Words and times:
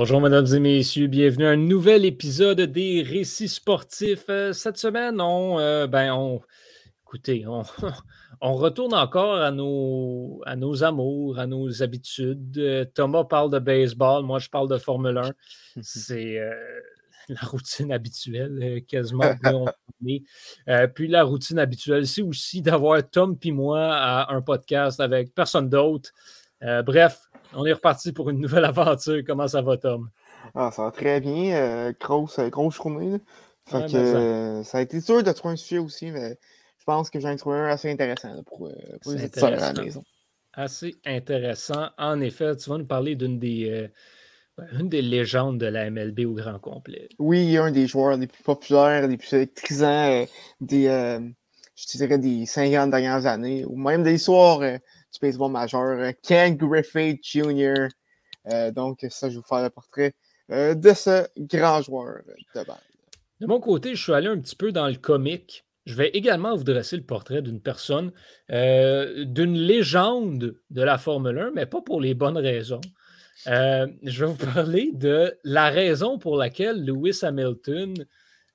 Bonjour, 0.00 0.20
mesdames 0.20 0.46
et 0.54 0.60
messieurs. 0.60 1.08
Bienvenue 1.08 1.44
à 1.44 1.50
un 1.50 1.56
nouvel 1.56 2.04
épisode 2.04 2.60
des 2.60 3.02
Récits 3.02 3.48
sportifs. 3.48 4.26
Euh, 4.28 4.52
cette 4.52 4.76
semaine, 4.76 5.20
on, 5.20 5.58
euh, 5.58 5.88
ben, 5.88 6.12
on, 6.12 6.40
écoutez, 7.02 7.44
on, 7.48 7.64
on, 8.40 8.54
retourne 8.54 8.94
encore 8.94 9.34
à 9.34 9.50
nos, 9.50 10.40
à 10.46 10.54
nos 10.54 10.84
amours, 10.84 11.40
à 11.40 11.48
nos 11.48 11.82
habitudes. 11.82 12.58
Euh, 12.58 12.84
Thomas 12.84 13.24
parle 13.24 13.50
de 13.50 13.58
baseball, 13.58 14.22
moi 14.22 14.38
je 14.38 14.48
parle 14.48 14.68
de 14.68 14.78
Formule 14.78 15.18
1. 15.18 15.32
C'est 15.82 16.38
la 17.28 17.40
routine 17.40 17.90
habituelle, 17.90 18.84
quasiment. 18.86 19.34
puis 20.94 21.08
la 21.08 21.24
routine 21.24 21.58
habituelle, 21.58 22.06
c'est 22.06 22.22
aussi 22.22 22.62
d'avoir 22.62 23.02
Tom 23.10 23.36
puis 23.36 23.50
moi 23.50 23.92
à 23.92 24.32
un 24.32 24.42
podcast 24.42 25.00
avec 25.00 25.34
personne 25.34 25.68
d'autre. 25.68 26.12
bref, 26.62 27.27
on 27.54 27.64
est 27.64 27.72
reparti 27.72 28.12
pour 28.12 28.30
une 28.30 28.40
nouvelle 28.40 28.64
aventure. 28.64 29.22
Comment 29.26 29.48
ça 29.48 29.62
va, 29.62 29.76
Tom? 29.76 30.10
Ah, 30.54 30.70
ça 30.72 30.84
va 30.84 30.90
très 30.90 31.20
bien. 31.20 31.54
Euh, 31.54 31.92
grosse, 31.98 32.38
euh, 32.38 32.48
grosse 32.48 32.76
journée. 32.76 33.18
Fait 33.66 33.90
que, 33.90 33.96
euh, 33.96 34.62
ça 34.64 34.78
a 34.78 34.80
été 34.80 35.00
dur 35.00 35.22
de 35.22 35.32
trouver 35.32 35.54
un 35.54 35.56
sujet 35.56 35.78
aussi, 35.78 36.10
mais 36.10 36.38
je 36.78 36.84
pense 36.84 37.10
que 37.10 37.20
j'en 37.20 37.30
ai 37.30 37.36
trouvé 37.36 37.58
un 37.58 37.66
assez 37.66 37.90
intéressant 37.90 38.42
pour, 38.44 38.70
pour 39.02 39.12
les 39.12 39.44
à 39.44 39.50
la 39.50 39.72
maison. 39.74 40.02
Assez 40.54 40.96
intéressant. 41.04 41.90
En 41.98 42.20
effet, 42.20 42.56
tu 42.56 42.70
vas 42.70 42.78
nous 42.78 42.86
parler 42.86 43.14
d'une 43.14 43.38
des, 43.38 43.88
une 44.72 44.88
des 44.88 45.02
légendes 45.02 45.58
de 45.58 45.66
la 45.66 45.90
MLB 45.90 46.20
au 46.20 46.32
grand 46.32 46.58
complet. 46.58 47.10
Oui, 47.18 47.58
un 47.58 47.70
des 47.70 47.86
joueurs 47.86 48.16
les 48.16 48.26
plus 48.26 48.42
populaires, 48.42 49.06
les 49.06 49.18
plus 49.18 49.34
électrisants 49.34 50.24
des, 50.62 50.84
je 51.76 51.98
dirais, 51.98 52.18
des 52.18 52.46
50 52.46 52.90
dernières 52.90 53.26
années, 53.26 53.66
ou 53.66 53.76
même 53.76 54.02
des 54.02 54.14
histoires 54.14 54.62
du 55.18 55.26
baseball 55.26 55.50
majeur, 55.50 55.98
euh, 55.98 56.12
Ken 56.22 56.56
Griffith 56.56 57.20
Jr. 57.22 57.88
Euh, 58.50 58.70
donc, 58.70 59.04
ça, 59.10 59.28
je 59.28 59.34
vais 59.34 59.40
vous 59.40 59.46
faire 59.46 59.62
le 59.62 59.70
portrait 59.70 60.14
euh, 60.50 60.74
de 60.74 60.92
ce 60.92 61.26
grand 61.38 61.82
joueur 61.82 62.22
de 62.54 62.64
balle. 62.64 62.76
De 63.40 63.46
mon 63.46 63.60
côté, 63.60 63.94
je 63.94 64.02
suis 64.02 64.12
allé 64.12 64.28
un 64.28 64.38
petit 64.38 64.56
peu 64.56 64.72
dans 64.72 64.88
le 64.88 64.96
comique. 64.96 65.64
Je 65.86 65.94
vais 65.94 66.08
également 66.10 66.54
vous 66.56 66.64
dresser 66.64 66.96
le 66.96 67.04
portrait 67.04 67.40
d'une 67.40 67.60
personne, 67.62 68.12
d'une 68.50 69.54
légende 69.54 70.56
de 70.68 70.82
la 70.82 70.98
Formule 70.98 71.38
1, 71.38 71.52
mais 71.54 71.64
pas 71.64 71.80
pour 71.80 72.00
les 72.00 72.12
bonnes 72.12 72.36
raisons. 72.36 72.80
je 73.46 74.24
vais 74.24 74.26
vous 74.26 74.46
parler 74.54 74.90
de 74.92 75.38
la 75.44 75.70
raison 75.70 76.18
pour 76.18 76.36
laquelle 76.36 76.84
Lewis 76.84 77.20
Hamilton 77.22 77.94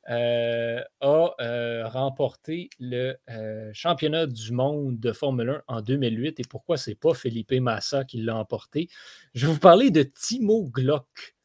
euh, 0.10 0.82
a 1.00 1.34
euh, 1.40 1.88
remporté 1.88 2.70
le 2.78 3.16
euh, 3.30 3.72
championnat 3.74 4.28
du 4.28 4.52
monde 4.52 5.00
de 5.00 5.14
Formule 5.14 5.64
1 5.70 5.76
en 5.76 5.82
2008 5.82 6.42
et 6.42 6.44
pourquoi 6.44 6.76
c'est 6.76 6.96
pas 6.96 7.14
Felipe 7.14 7.54
Massa 7.54 8.04
qui 8.04 8.22
l'a 8.22 8.36
emporté? 8.36 8.90
Je 9.34 9.48
vais 9.48 9.54
vous 9.54 9.60
parler 9.60 9.92
de 9.92 10.04
Timo 10.04 10.66
Glock. 10.66 11.36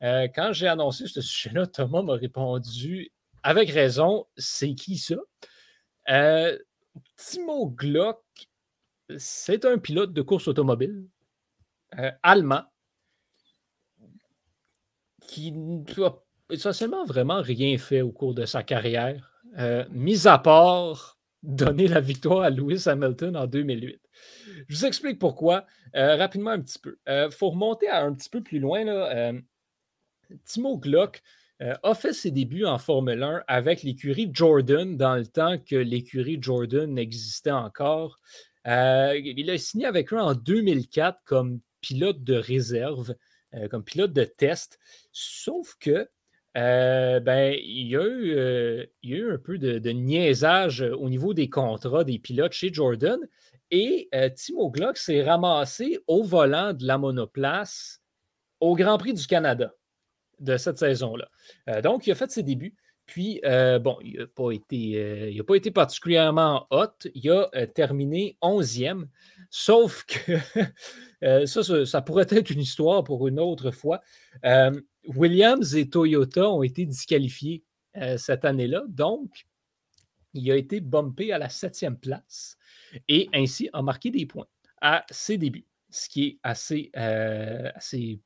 quand 0.00 0.52
j'ai 0.52 0.68
annoncé 0.68 1.06
ce 1.06 1.20
sujet-là, 1.20 1.66
Thomas 1.66 2.02
m'a 2.02 2.14
répondu 2.14 3.12
avec 3.42 3.70
raison, 3.70 4.26
c'est 4.38 4.74
qui 4.74 4.96
ça? 4.96 5.16
Timo 7.16 7.68
Glock, 7.68 8.22
c'est 9.18 9.66
un 9.66 9.78
pilote 9.78 10.14
de 10.14 10.22
course 10.22 10.48
automobile 10.48 11.04
allemand 12.22 12.62
qui 15.20 15.52
a 15.98 16.10
essentiellement 16.50 17.04
vraiment 17.04 17.40
rien 17.40 17.76
fait 17.78 18.02
au 18.02 18.10
cours 18.10 18.34
de 18.34 18.46
sa 18.46 18.62
carrière, 18.62 19.42
euh, 19.58 19.84
mis 19.90 20.26
à 20.26 20.38
part 20.38 21.18
donner 21.42 21.86
la 21.88 22.00
victoire 22.00 22.42
à 22.42 22.50
Lewis 22.50 22.84
Hamilton 22.86 23.36
en 23.36 23.46
2008. 23.46 24.00
Je 24.68 24.76
vous 24.76 24.86
explique 24.86 25.18
pourquoi 25.18 25.66
euh, 25.94 26.16
rapidement 26.16 26.50
un 26.50 26.60
petit 26.60 26.78
peu. 26.78 26.98
Il 27.06 27.12
euh, 27.12 27.30
faut 27.30 27.50
remonter 27.50 27.88
un 27.88 28.12
petit 28.12 28.28
peu 28.28 28.42
plus 28.42 28.58
loin. 28.58 28.84
Là, 28.84 29.32
Timo 30.44 30.76
Glock 30.78 31.22
a 31.60 31.94
fait 31.94 32.12
ses 32.12 32.30
débuts 32.30 32.66
en 32.66 32.78
Formule 32.78 33.20
1 33.20 33.42
avec 33.48 33.82
l'écurie 33.82 34.30
Jordan 34.32 34.96
dans 34.96 35.16
le 35.16 35.26
temps 35.26 35.58
que 35.58 35.74
l'écurie 35.74 36.38
Jordan 36.40 36.96
existait 36.98 37.50
encore. 37.50 38.20
il 38.64 39.50
a 39.50 39.58
signé 39.58 39.86
avec 39.86 40.12
eux 40.12 40.20
en 40.20 40.34
2004 40.34 41.24
comme 41.24 41.60
pilote 41.80 42.22
de 42.22 42.34
réserve, 42.34 43.16
comme 43.70 43.82
pilote 43.82 44.12
de 44.12 44.22
test. 44.22 44.78
Sauf 45.10 45.74
que 45.80 46.08
euh, 46.56 47.20
ben, 47.20 47.54
il 47.62 47.88
y, 47.88 47.96
a 47.96 48.02
eu, 48.02 48.32
euh, 48.36 48.86
il 49.02 49.10
y 49.10 49.14
a 49.14 49.18
eu 49.18 49.32
un 49.32 49.38
peu 49.38 49.58
de, 49.58 49.90
niaisage 49.90 50.82
euh, 50.82 50.96
au 50.96 51.08
niveau 51.08 51.34
des 51.34 51.48
contrats 51.48 52.04
des 52.04 52.18
pilotes 52.18 52.52
chez 52.52 52.72
Jordan. 52.72 53.18
Et 53.70 54.08
Timo 54.34 54.70
Glock 54.70 54.96
s'est 54.96 55.22
ramassé 55.22 55.98
au 56.06 56.22
volant 56.22 56.72
de 56.72 56.86
la 56.86 56.96
monoplace 56.96 58.00
au 58.60 58.74
Grand 58.74 58.96
Prix 58.96 59.12
du 59.12 59.26
Canada 59.26 59.74
de 60.40 60.56
cette 60.56 60.78
saison-là. 60.78 61.28
donc, 61.82 62.06
il 62.06 62.12
a 62.12 62.14
fait 62.14 62.30
ses 62.30 62.42
débuts. 62.42 62.74
Puis, 63.04 63.42
bon, 63.44 63.98
il 64.02 64.20
n'a 64.20 64.26
pas, 64.26 64.52
été, 64.52 65.42
pas 65.46 65.54
été 65.54 65.70
particulièrement 65.70 66.66
hot. 66.70 67.10
Il 67.14 67.30
a 67.30 67.66
terminé 67.66 68.38
11e. 68.40 69.04
Sauf 69.50 70.06
que 70.06 70.38
ça, 71.46 71.84
ça, 71.84 72.00
pourrait 72.00 72.26
être 72.30 72.48
une 72.48 72.60
histoire 72.60 73.04
pour 73.04 73.28
une 73.28 73.38
autre 73.38 73.70
fois. 73.70 74.00
Williams 75.08 75.74
et 75.74 75.88
Toyota 75.88 76.48
ont 76.48 76.62
été 76.62 76.86
disqualifiés 76.86 77.64
euh, 77.96 78.16
cette 78.18 78.44
année-là. 78.44 78.84
Donc, 78.88 79.46
il 80.34 80.50
a 80.50 80.56
été 80.56 80.80
bumpé 80.80 81.32
à 81.32 81.38
la 81.38 81.48
septième 81.48 81.98
place 81.98 82.56
et 83.08 83.28
ainsi 83.32 83.68
a 83.72 83.82
marqué 83.82 84.10
des 84.10 84.26
points 84.26 84.46
à 84.80 85.04
ses 85.10 85.38
débuts, 85.38 85.66
ce 85.90 86.08
qui 86.08 86.24
est 86.24 86.38
assez, 86.42 86.90
euh, 86.96 87.70
assez 87.74 88.20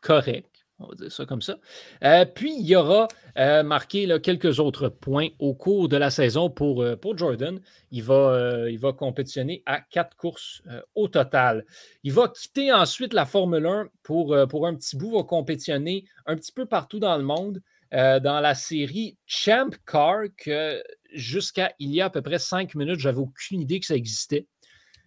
correct 0.00 0.51
on 0.82 0.88
va 0.88 0.94
dire 0.94 1.12
ça 1.12 1.24
comme 1.24 1.42
ça. 1.42 1.58
Euh, 2.04 2.24
puis, 2.24 2.54
il 2.58 2.66
y 2.66 2.76
aura 2.76 3.08
euh, 3.38 3.62
marqué 3.62 4.08
quelques 4.22 4.58
autres 4.60 4.88
points 4.88 5.28
au 5.38 5.54
cours 5.54 5.88
de 5.88 5.96
la 5.96 6.10
saison 6.10 6.50
pour, 6.50 6.82
euh, 6.82 6.96
pour 6.96 7.16
Jordan. 7.16 7.60
Il 7.90 8.02
va, 8.02 8.66
il 8.68 8.78
va 8.78 8.92
compétitionner 8.92 9.62
à 9.66 9.80
quatre 9.80 10.16
courses 10.16 10.62
au 10.94 11.08
total. 11.08 11.64
Il 12.02 12.12
va 12.12 12.28
quitter 12.28 12.72
ensuite 12.72 13.12
la 13.12 13.26
Formule 13.26 13.66
1 13.66 13.88
pour, 14.02 14.36
pour 14.48 14.66
un 14.66 14.74
petit 14.74 14.96
bout, 14.96 15.16
va 15.16 15.22
compétitionner 15.24 16.04
un 16.26 16.36
petit 16.36 16.52
peu 16.52 16.66
partout 16.66 16.98
dans 16.98 17.16
le 17.16 17.24
monde. 17.24 17.60
dans 17.92 18.40
la 18.40 18.54
série 18.54 19.18
Champ 19.26 19.70
Car, 19.86 20.22
que 20.38 20.82
jusqu'à 21.12 21.74
il 21.78 21.90
y 21.90 22.00
a 22.00 22.06
à 22.06 22.10
peu 22.10 22.22
près 22.22 22.38
cinq 22.38 22.74
minutes, 22.74 22.98
j'avais 22.98 23.18
aucune 23.18 23.60
idée 23.60 23.78
que 23.80 23.86
ça 23.86 23.94
existait, 23.94 24.46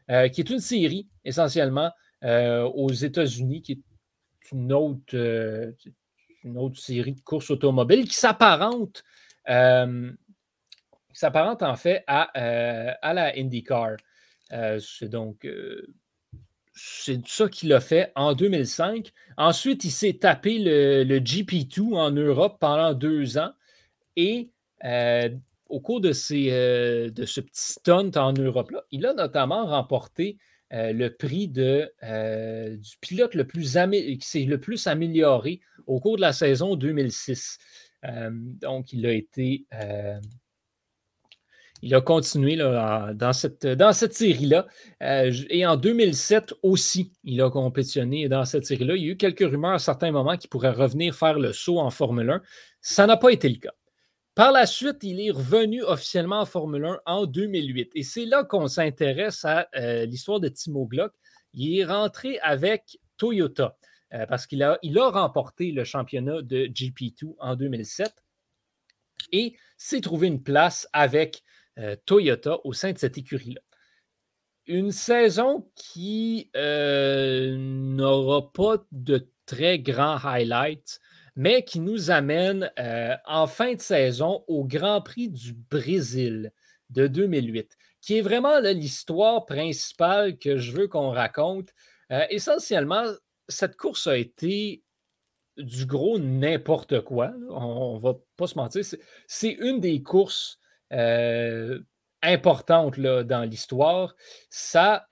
qui 0.07 0.41
est 0.41 0.49
une 0.49 0.59
série 0.59 1.07
essentiellement 1.23 1.91
aux 2.21 2.91
États-Unis, 2.91 3.63
qui 3.63 3.71
est 3.73 3.81
une 4.51 4.73
autre, 4.73 5.15
euh, 5.15 5.71
une 6.43 6.57
autre 6.57 6.79
série 6.79 7.13
de 7.13 7.21
courses 7.21 7.49
automobiles 7.49 8.07
qui 8.07 8.15
s'apparente, 8.15 9.03
euh, 9.49 10.11
s'apparente 11.13 11.63
en 11.63 11.75
fait 11.75 12.03
à, 12.07 12.29
euh, 12.37 12.93
à 13.01 13.13
la 13.13 13.37
IndyCar. 13.37 13.97
c'est 14.79 15.09
donc 15.09 15.47
c'est 16.73 17.25
ça 17.25 17.47
qu'il 17.47 17.71
a 17.71 17.79
fait 17.79 18.11
en 18.15 18.33
2005. 18.33 19.11
Ensuite, 19.37 19.85
il 19.85 19.91
s'est 19.91 20.17
tapé 20.19 20.59
le, 20.59 21.19
GP2 21.19 21.95
en 21.95 22.11
Europe 22.11 22.57
pendant 22.59 22.93
deux 22.93 23.37
ans. 23.37 23.53
Et 24.17 24.49
au 25.69 25.79
cours 25.79 26.01
de, 26.01 26.11
ces, 26.11 26.49
de 27.11 27.25
ce 27.25 27.39
petit 27.39 27.71
stunt 27.71 28.11
en 28.15 28.33
Europe-là, 28.33 28.83
il 28.91 29.05
a 29.05 29.13
notamment 29.13 29.65
remporté 29.65 30.37
euh, 30.73 30.93
le 30.93 31.15
prix 31.15 31.47
de, 31.47 31.91
euh, 32.03 32.75
du 32.75 32.97
pilote 32.99 33.35
le 33.35 33.45
plus 33.45 33.73
qui 33.73 34.17
s'est 34.21 34.45
le 34.45 34.59
plus 34.59 34.87
amélioré 34.87 35.61
au 35.85 35.99
cours 35.99 36.15
de 36.15 36.21
la 36.21 36.33
saison 36.33 36.75
2006. 36.75 37.59
Euh, 38.05 38.29
donc, 38.33 38.91
il 38.91 39.05
a 39.05 39.11
été. 39.11 39.65
il 41.81 41.93
a 41.93 42.01
continué 42.01 42.55
dans 42.55 43.33
cette, 43.33 43.67
dans 43.67 43.93
cette 43.93 44.13
série-là. 44.13 44.65
et 45.01 45.65
en 45.67 45.77
2007 45.77 46.55
aussi, 46.63 47.11
il 47.23 47.41
a 47.41 47.49
compétitionné 47.51 48.27
dans 48.27 48.45
cette 48.45 48.65
série-là. 48.65 48.95
Il 48.95 49.03
y 49.03 49.09
a 49.09 49.11
eu 49.11 49.17
quelques 49.17 49.47
rumeurs 49.47 49.73
à 49.73 49.79
certains 49.79 50.11
moments 50.11 50.35
qu'il 50.35 50.49
pourrait 50.49 50.71
revenir 50.71 51.15
faire 51.15 51.37
le 51.37 51.53
saut 51.53 51.79
en 51.79 51.91
Formule 51.91 52.31
1. 52.31 52.41
Ça 52.81 53.05
n'a 53.05 53.17
pas 53.17 53.29
été 53.29 53.49
le 53.49 53.57
cas. 53.59 53.73
Par 54.35 54.51
la 54.51 54.65
suite, 54.65 54.97
il 55.03 55.21
est 55.25 55.31
revenu 55.31 55.81
officiellement 55.81 56.41
en 56.41 56.45
Formule 56.45 56.83
1 56.83 56.99
en 57.05 57.25
2008. 57.25 57.91
Et 57.95 58.03
c'est 58.03 58.25
là 58.25 58.43
qu'on 58.43 58.67
s'intéresse 58.67 59.45
à 59.45 59.69
euh, 59.77 60.05
l'histoire 60.05 60.41
de 60.41 60.49
Timo 60.49 60.85
Glock. 60.85 61.13
Il 61.53 61.79
est 61.79 61.85
rentré 61.85 62.37
avec 62.39 62.99
Toyota 63.15 63.77
euh, 64.13 64.25
parce 64.25 64.45
qu'il 64.45 64.61
a, 64.61 64.77
remporté 64.93 65.71
le 65.71 65.85
championnat 65.85 66.41
de 66.41 66.65
GP2 66.65 67.33
en 67.39 67.55
2007 67.55 68.13
et 69.31 69.55
s'est 69.77 70.01
trouvé 70.01 70.27
une 70.27 70.43
place 70.43 70.85
avec 70.91 71.41
euh, 71.77 71.95
Toyota 72.05 72.57
au 72.65 72.73
sein 72.73 72.91
de 72.91 72.97
cette 72.97 73.17
écurie-là. 73.17 73.61
Une 74.67 74.91
saison 74.91 75.71
qui 75.75 76.49
n'aura 76.53 78.51
pas 78.51 78.85
de 78.91 79.29
très 79.45 79.79
grands 79.79 80.17
highlights 80.25 80.99
mais 81.35 81.63
qui 81.63 81.79
nous 81.79 82.11
amène 82.11 82.71
euh, 82.79 83.15
en 83.25 83.47
fin 83.47 83.73
de 83.73 83.81
saison 83.81 84.43
au 84.47 84.63
Grand 84.63 85.01
Prix 85.01 85.29
du 85.29 85.53
Brésil 85.53 86.51
de 86.89 87.07
2008, 87.07 87.77
qui 88.01 88.17
est 88.17 88.21
vraiment 88.21 88.59
l'histoire 88.59 89.45
principale 89.45 90.37
que 90.37 90.57
je 90.57 90.71
veux 90.71 90.87
qu'on 90.87 91.09
raconte. 91.09 91.69
Euh, 92.11 92.25
essentiellement, 92.29 93.03
cette 93.49 93.75
course 93.75 94.07
a 94.07 94.17
été 94.17 94.83
du 95.57 95.85
gros 95.85 96.19
n'importe 96.19 97.01
quoi. 97.01 97.33
On, 97.49 97.95
ne 97.95 98.01
va 98.01 98.13
pas 98.37 98.47
se 98.47 98.55
mentir. 98.55 98.83
C'est 99.27 99.51
une 99.51 99.79
des 99.79 100.03
courses 100.03 100.59
euh, 100.93 101.79
importantes 102.21 102.97
là, 102.97 103.23
dans 103.23 103.43
l'histoire. 103.43 104.15
Ça, 104.49 105.07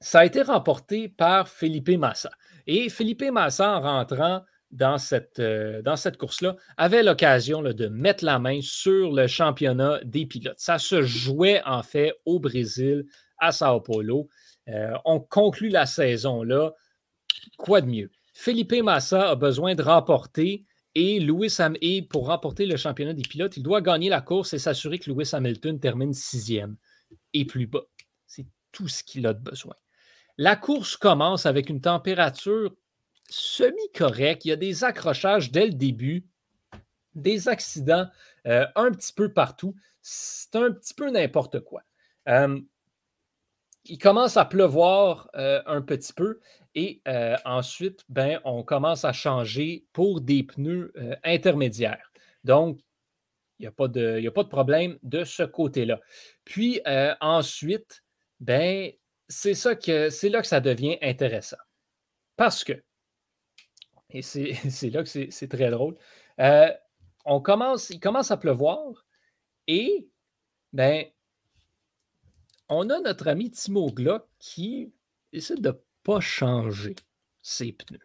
ça 0.00 0.18
a 0.20 0.24
été 0.24 0.42
remporté 0.42 1.08
par 1.08 1.48
Felipe 1.48 1.90
Massa. 1.90 2.30
Et 2.66 2.88
Felipe 2.88 3.22
Massa, 3.22 3.76
en 3.76 3.80
rentrant 3.80 4.42
dans 4.70 4.98
cette, 4.98 5.38
euh, 5.38 5.82
dans 5.82 5.96
cette 5.96 6.16
course-là, 6.16 6.56
avait 6.76 7.02
l'occasion 7.02 7.62
de 7.62 7.86
mettre 7.88 8.24
la 8.24 8.38
main 8.38 8.60
sur 8.62 9.12
le 9.12 9.26
championnat 9.26 10.00
des 10.04 10.26
pilotes. 10.26 10.58
Ça 10.58 10.78
se 10.78 11.02
jouait 11.02 11.62
en 11.64 11.82
fait 11.82 12.12
au 12.26 12.38
Brésil, 12.38 13.06
à 13.38 13.52
Sao 13.52 13.80
Paulo. 13.80 14.28
on 15.04 15.20
conclut 15.20 15.70
la 15.70 15.86
saison 15.86 16.42
là. 16.42 16.72
Quoi 17.56 17.80
de 17.80 17.86
mieux? 17.86 18.10
Felipe 18.34 18.82
Massa 18.82 19.30
a 19.30 19.34
besoin 19.34 19.74
de 19.74 19.82
remporter 19.82 20.64
et 20.94 21.20
Lewis 21.20 21.58
et 21.80 22.02
pour 22.02 22.26
remporter 22.26 22.66
le 22.66 22.76
championnat 22.76 23.14
des 23.14 23.22
pilotes, 23.22 23.56
il 23.56 23.62
doit 23.62 23.80
gagner 23.80 24.08
la 24.08 24.20
course 24.20 24.52
et 24.52 24.58
s'assurer 24.58 24.98
que 24.98 25.10
Lewis 25.10 25.30
Hamilton 25.32 25.78
termine 25.78 26.12
sixième 26.12 26.76
et 27.34 27.44
plus 27.44 27.66
bas. 27.66 27.84
C'est 28.26 28.46
tout 28.72 28.88
ce 28.88 29.04
qu'il 29.04 29.26
a 29.26 29.34
de 29.34 29.42
besoin. 29.42 29.74
La 30.38 30.56
course 30.56 30.96
commence 30.96 31.46
avec 31.46 31.68
une 31.68 31.80
température 31.80 32.74
semi-correcte. 33.28 34.44
Il 34.44 34.48
y 34.48 34.52
a 34.52 34.56
des 34.56 34.84
accrochages 34.84 35.50
dès 35.50 35.66
le 35.66 35.72
début, 35.72 36.24
des 37.14 37.48
accidents 37.48 38.06
euh, 38.46 38.66
un 38.74 38.90
petit 38.90 39.12
peu 39.12 39.32
partout. 39.32 39.74
C'est 40.00 40.56
un 40.56 40.72
petit 40.72 40.94
peu 40.94 41.10
n'importe 41.10 41.60
quoi. 41.60 41.82
Euh, 42.28 42.60
il 43.84 43.98
commence 43.98 44.36
à 44.36 44.44
pleuvoir 44.44 45.30
euh, 45.34 45.62
un 45.66 45.82
petit 45.82 46.12
peu 46.12 46.40
et 46.74 47.02
ensuite, 47.44 48.04
ben, 48.08 48.40
on 48.44 48.62
commence 48.62 49.04
à 49.04 49.12
changer 49.12 49.86
pour 49.92 50.20
des 50.20 50.44
pneus 50.44 50.92
intermédiaires. 51.24 52.12
Donc, 52.44 52.78
il 53.58 53.62
n'y 53.62 53.66
a, 53.66 53.72
pas 53.72 53.88
de, 53.88 54.48
problème 54.48 54.96
de 55.02 55.24
ce 55.24 55.42
côté-là. 55.42 55.98
Puis 56.44 56.80
ensuite, 57.20 58.04
ben, 58.38 58.92
c'est 59.28 59.54
c'est 59.54 60.28
là 60.28 60.40
que 60.40 60.46
ça 60.46 60.60
devient 60.60 60.98
intéressant. 61.02 61.56
Parce 62.36 62.62
que, 62.62 62.80
et 64.10 64.22
c'est 64.22 64.90
là 64.90 65.02
que 65.02 65.30
c'est 65.30 65.48
très 65.48 65.70
drôle, 65.70 65.96
on 67.24 67.40
commence, 67.40 67.90
il 67.90 68.00
commence 68.00 68.30
à 68.30 68.36
pleuvoir 68.36 69.06
et 69.66 70.08
ben, 70.72 71.04
on 72.68 72.88
a 72.90 73.00
notre 73.00 73.28
ami 73.28 73.50
Timo 73.50 73.90
Glock 73.90 74.26
qui 74.38 74.92
essaie 75.32 75.56
de 75.56 75.68
ne 75.68 75.74
pas 76.02 76.20
changer 76.20 76.96
ses 77.42 77.72
pneus. 77.72 78.00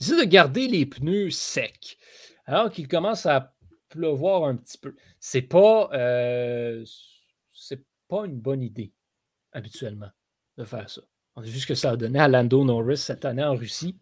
Il 0.00 0.06
essaie 0.06 0.24
de 0.24 0.30
garder 0.30 0.66
les 0.66 0.86
pneus 0.86 1.30
secs 1.30 1.98
alors 2.46 2.70
qu'il 2.70 2.88
commence 2.88 3.26
à 3.26 3.54
pleuvoir 3.88 4.44
un 4.44 4.56
petit 4.56 4.78
peu. 4.78 4.94
C'est 5.20 5.42
pas, 5.42 5.90
euh, 5.92 6.84
pas 8.08 8.26
une 8.26 8.40
bonne 8.40 8.62
idée 8.62 8.92
habituellement 9.52 10.10
de 10.56 10.64
faire 10.64 10.88
ça. 10.90 11.02
On 11.36 11.42
a 11.42 11.46
vu 11.46 11.58
ce 11.58 11.66
que 11.66 11.74
ça 11.74 11.90
a 11.90 11.96
donné 11.96 12.18
à 12.18 12.28
Lando 12.28 12.64
Norris 12.64 12.98
cette 12.98 13.24
année 13.24 13.44
en 13.44 13.54
Russie. 13.54 13.98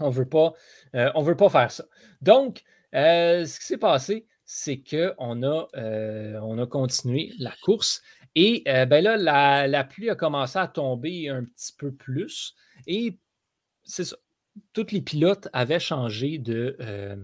On 0.00 0.08
ne 0.08 0.12
veut, 0.12 0.28
pas, 0.28 0.52
euh, 0.96 1.10
veut 1.22 1.36
pas 1.36 1.50
faire 1.50 1.70
ça. 1.70 1.84
Donc, 2.22 2.62
euh, 2.94 3.44
ce 3.44 3.60
qui 3.60 3.66
s'est 3.66 3.78
passé, 3.78 4.26
c'est 4.44 4.82
qu'on 4.82 5.42
a, 5.42 5.68
on 6.42 6.58
a 6.58 6.66
continué 6.66 7.32
la 7.38 7.52
course 7.62 8.02
et 8.34 8.62
euh, 8.68 8.86
ben 8.86 9.02
là, 9.02 9.66
la, 9.66 9.84
pluie 9.84 10.10
a 10.10 10.14
commencé 10.14 10.58
à 10.58 10.68
tomber 10.68 11.28
un 11.28 11.44
petit 11.44 11.72
peu 11.76 11.92
plus. 11.92 12.54
Et 12.86 13.18
c'est 13.82 14.04
ça. 14.04 14.16
Tous 14.72 14.90
les 14.90 15.00
pilotes 15.00 15.48
avaient 15.52 15.80
changé 15.80 16.38
de, 16.38 16.76
euh, 16.80 17.16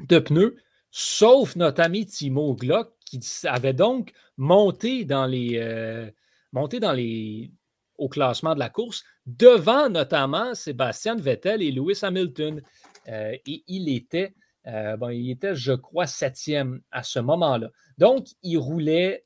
de 0.00 0.18
pneus, 0.18 0.56
sauf 0.90 1.56
notre 1.56 1.82
ami 1.82 2.06
Timo 2.06 2.54
Glock, 2.54 2.92
qui 3.04 3.20
avait 3.44 3.72
donc 3.72 4.12
monté 4.36 5.04
dans 5.04 5.26
les. 5.26 5.58
Euh, 5.58 6.10
monté 6.52 6.80
dans 6.80 6.92
les 6.92 7.52
au 8.00 8.08
classement 8.08 8.54
de 8.54 8.58
la 8.58 8.68
course, 8.68 9.04
devant 9.26 9.88
notamment 9.88 10.54
Sébastien 10.54 11.14
Vettel 11.14 11.62
et 11.62 11.70
Lewis 11.70 12.00
Hamilton. 12.02 12.60
et 13.06 13.64
il 13.66 13.88
était, 13.88 14.34
bon, 14.64 15.10
il 15.10 15.30
était, 15.30 15.54
je 15.54 15.72
crois, 15.72 16.06
septième 16.06 16.80
à 16.90 17.02
ce 17.02 17.18
moment-là. 17.20 17.70
Donc, 17.98 18.26
il 18.42 18.58
roulait 18.58 19.24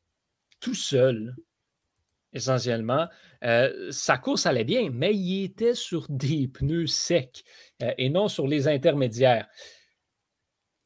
tout 0.60 0.74
seul, 0.74 1.34
essentiellement. 2.32 3.06
Euh, 3.44 3.90
sa 3.90 4.18
course 4.18 4.46
allait 4.46 4.64
bien, 4.64 4.90
mais 4.90 5.14
il 5.14 5.44
était 5.44 5.74
sur 5.74 6.06
des 6.08 6.48
pneus 6.48 6.86
secs 6.86 7.44
euh, 7.82 7.92
et 7.98 8.10
non 8.10 8.28
sur 8.28 8.46
les 8.46 8.68
intermédiaires. 8.68 9.46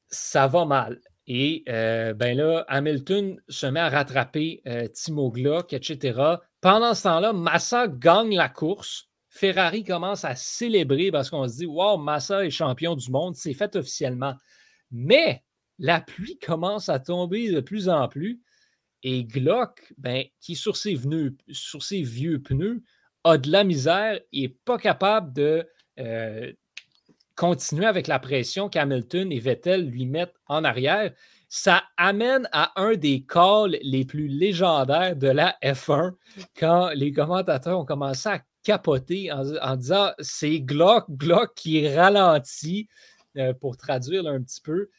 Ça 0.08 0.46
va 0.46 0.64
mal. 0.64 1.00
Et 1.28 1.62
euh, 1.68 2.14
ben 2.14 2.36
là, 2.36 2.64
Hamilton 2.68 3.40
se 3.48 3.66
met 3.66 3.80
à 3.80 3.90
rattraper 3.90 4.62
Timo 4.94 5.30
Glock, 5.30 5.72
etc. 5.74 6.18
Pendant 6.60 6.94
ce 6.94 7.04
temps-là, 7.04 7.32
Massa 7.32 7.86
gagne 7.86 8.34
la 8.34 8.48
course. 8.48 9.08
Ferrari 9.28 9.84
commence 9.84 10.24
à 10.24 10.34
célébrer 10.34 11.10
parce 11.12 11.30
qu'on 11.30 11.46
se 11.46 11.58
dit 11.58 11.66
Wow, 11.66 11.98
Massa 11.98 12.44
est 12.44 12.50
champion 12.50 12.96
du 12.96 13.10
monde, 13.10 13.36
c'est 13.36 13.54
fait 13.54 13.76
officiellement. 13.76 14.34
Mais 14.90 15.44
la 15.78 16.00
pluie 16.00 16.38
commence 16.38 16.88
à 16.88 16.98
tomber 16.98 17.52
de 17.52 17.60
plus 17.60 17.88
en 17.88 18.08
plus. 18.08 18.40
Et 19.02 19.24
Glock, 19.24 19.92
ben, 19.96 20.24
qui 20.40 20.56
sur 20.56 20.76
ses, 20.76 20.98
sur 21.50 21.82
ses 21.82 22.02
vieux 22.02 22.42
pneus, 22.42 22.82
a 23.24 23.38
de 23.38 23.50
la 23.50 23.64
misère 23.64 24.18
et 24.32 24.42
n'est 24.42 24.56
pas 24.64 24.78
capable 24.78 25.32
de 25.32 25.68
euh, 25.98 26.52
continuer 27.38 27.86
avec 27.86 28.08
la 28.08 28.18
pression 28.18 28.68
qu'Hamilton 28.68 29.30
et 29.30 29.38
Vettel 29.38 29.88
lui 29.88 30.06
mettent 30.06 30.34
en 30.48 30.64
arrière. 30.64 31.12
Ça 31.48 31.84
amène 31.96 32.48
à 32.50 32.72
un 32.82 32.94
des 32.94 33.24
calls 33.24 33.78
les 33.80 34.04
plus 34.04 34.26
légendaires 34.26 35.14
de 35.14 35.28
la 35.28 35.56
F1 35.62 36.14
quand 36.58 36.90
les 36.94 37.12
commentateurs 37.12 37.78
ont 37.78 37.84
commencé 37.84 38.28
à 38.28 38.42
capoter 38.64 39.30
en, 39.30 39.76
disant 39.76 40.10
c'est 40.18 40.60
Glock, 40.60 41.06
Glock 41.10 41.54
qui 41.54 41.88
ralentit 41.88 42.88
euh, 43.36 43.54
pour 43.54 43.76
traduire 43.76 44.26
un 44.26 44.42
petit 44.42 44.60
peu. 44.60 44.90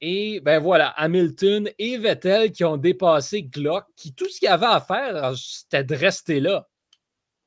Et 0.00 0.40
ben 0.40 0.58
voilà, 0.58 0.88
Hamilton 0.96 1.70
et 1.78 1.96
Vettel 1.96 2.50
qui 2.50 2.64
ont 2.64 2.76
dépassé 2.76 3.44
Glock, 3.44 3.84
qui 3.94 4.12
tout 4.12 4.28
ce 4.28 4.40
qu'il 4.40 4.48
avait 4.48 4.66
à 4.66 4.80
faire, 4.80 5.34
c'était 5.38 5.84
de 5.84 5.94
rester 5.94 6.40
là. 6.40 6.68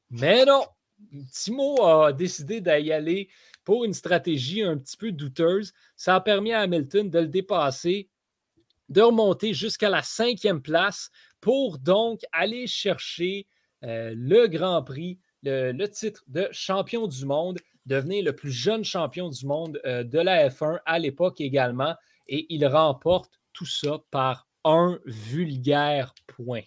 Mais 0.09 0.45
non, 0.45 0.63
Timo 1.33 1.83
a 1.85 2.13
décidé 2.13 2.61
d'y 2.61 2.93
aller 2.93 3.29
pour 3.67 3.83
une 3.83 3.93
stratégie 3.93 4.63
un 4.63 4.77
petit 4.77 4.95
peu 4.95 5.11
douteuse. 5.11 5.73
Ça 5.97 6.15
a 6.15 6.21
permis 6.21 6.53
à 6.53 6.61
Hamilton 6.61 7.09
de 7.09 7.19
le 7.19 7.27
dépasser, 7.27 8.07
de 8.87 9.01
remonter 9.01 9.53
jusqu'à 9.53 9.89
la 9.89 10.01
cinquième 10.03 10.61
place 10.61 11.11
pour 11.41 11.77
donc 11.77 12.21
aller 12.31 12.65
chercher 12.65 13.45
euh, 13.83 14.13
le 14.15 14.47
Grand 14.47 14.83
Prix, 14.83 15.19
le, 15.43 15.85
titre 15.87 16.23
de 16.27 16.47
champion 16.53 17.07
du 17.07 17.25
monde, 17.25 17.59
devenir 17.85 18.23
le 18.23 18.33
plus 18.33 18.51
jeune 18.53 18.85
champion 18.85 19.27
du 19.27 19.45
monde 19.45 19.81
euh, 19.85 20.05
de 20.05 20.19
la 20.19 20.47
F1 20.47 20.79
à 20.85 20.97
l'époque 20.97 21.41
également 21.41 21.93
et 22.29 22.45
il 22.47 22.65
remporte 22.65 23.33
tout 23.51 23.65
ça 23.65 23.99
par 24.11 24.47
un 24.63 24.97
vulgaire 25.03 26.15
point. 26.25 26.63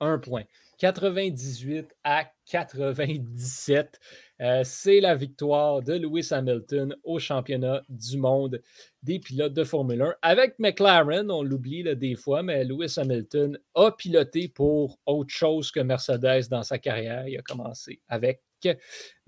Un 0.00 0.18
point. 0.18 0.44
98 0.82 1.94
à 2.02 2.24
97. 2.50 4.00
Euh, 4.40 4.62
c'est 4.64 4.98
la 4.98 5.14
victoire 5.14 5.80
de 5.80 5.92
Lewis 5.92 6.26
Hamilton 6.32 6.96
au 7.04 7.20
championnat 7.20 7.82
du 7.88 8.18
monde 8.18 8.60
des 9.04 9.20
pilotes 9.20 9.54
de 9.54 9.62
Formule 9.62 10.02
1. 10.02 10.14
Avec 10.22 10.58
McLaren, 10.58 11.30
on 11.30 11.44
l'oublie 11.44 11.84
des 11.94 12.16
fois, 12.16 12.42
mais 12.42 12.64
Lewis 12.64 12.94
Hamilton 12.96 13.56
a 13.76 13.92
piloté 13.92 14.48
pour 14.48 14.98
autre 15.06 15.32
chose 15.32 15.70
que 15.70 15.78
Mercedes 15.78 16.48
dans 16.50 16.64
sa 16.64 16.78
carrière. 16.78 17.28
Il 17.28 17.38
a 17.38 17.42
commencé 17.42 18.00
avec 18.08 18.42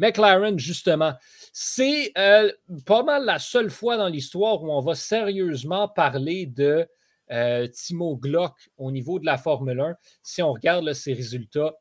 McLaren, 0.01 0.59
justement. 0.59 1.13
C'est 1.53 2.11
euh, 2.19 2.51
pas 2.85 3.05
mal 3.05 3.27
la 3.27 3.39
seule 3.39 3.71
fois 3.71 3.97
dans 3.97 4.09
l'histoire 4.09 4.61
où 4.61 4.73
on 4.73 4.81
va 4.81 4.97
sérieusement 4.97 5.87
parler 5.87 6.47
de 6.47 6.89
euh, 7.31 7.67
Timo 7.69 8.17
Glock 8.17 8.53
au 8.77 8.91
niveau 8.91 9.19
de 9.19 9.27
la 9.27 9.39
Formule 9.39 9.81
1. 9.81 9.97
Si 10.23 10.43
on 10.43 10.53
regarde 10.53 10.93
ses 10.93 11.13
résultats 11.13 11.75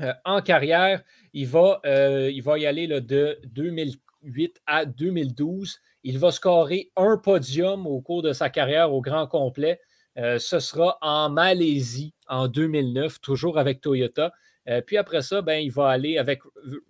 euh, 0.00 0.12
en 0.24 0.42
carrière, 0.42 1.02
il 1.32 1.46
va, 1.46 1.80
il 1.84 2.42
va 2.42 2.58
y 2.58 2.66
aller 2.66 2.86
de 2.86 3.38
2008 3.44 4.60
à 4.66 4.84
2012. 4.84 5.80
Il 6.02 6.18
va 6.18 6.30
scorer 6.30 6.90
un 6.96 7.16
podium 7.16 7.86
au 7.86 8.00
cours 8.00 8.22
de 8.22 8.32
sa 8.32 8.50
carrière 8.50 8.92
au 8.92 9.00
grand 9.00 9.26
complet. 9.26 9.80
ce 10.16 10.60
sera 10.60 10.98
en 11.00 11.30
Malaisie 11.30 12.14
en 12.28 12.48
2009, 12.48 13.20
toujours 13.20 13.58
avec 13.58 13.80
Toyota. 13.80 14.32
Euh, 14.68 14.80
puis 14.80 14.96
après 14.96 15.22
ça, 15.22 15.42
ben, 15.42 15.58
il 15.58 15.70
va 15.70 15.88
aller 15.88 16.18
avec 16.18 16.40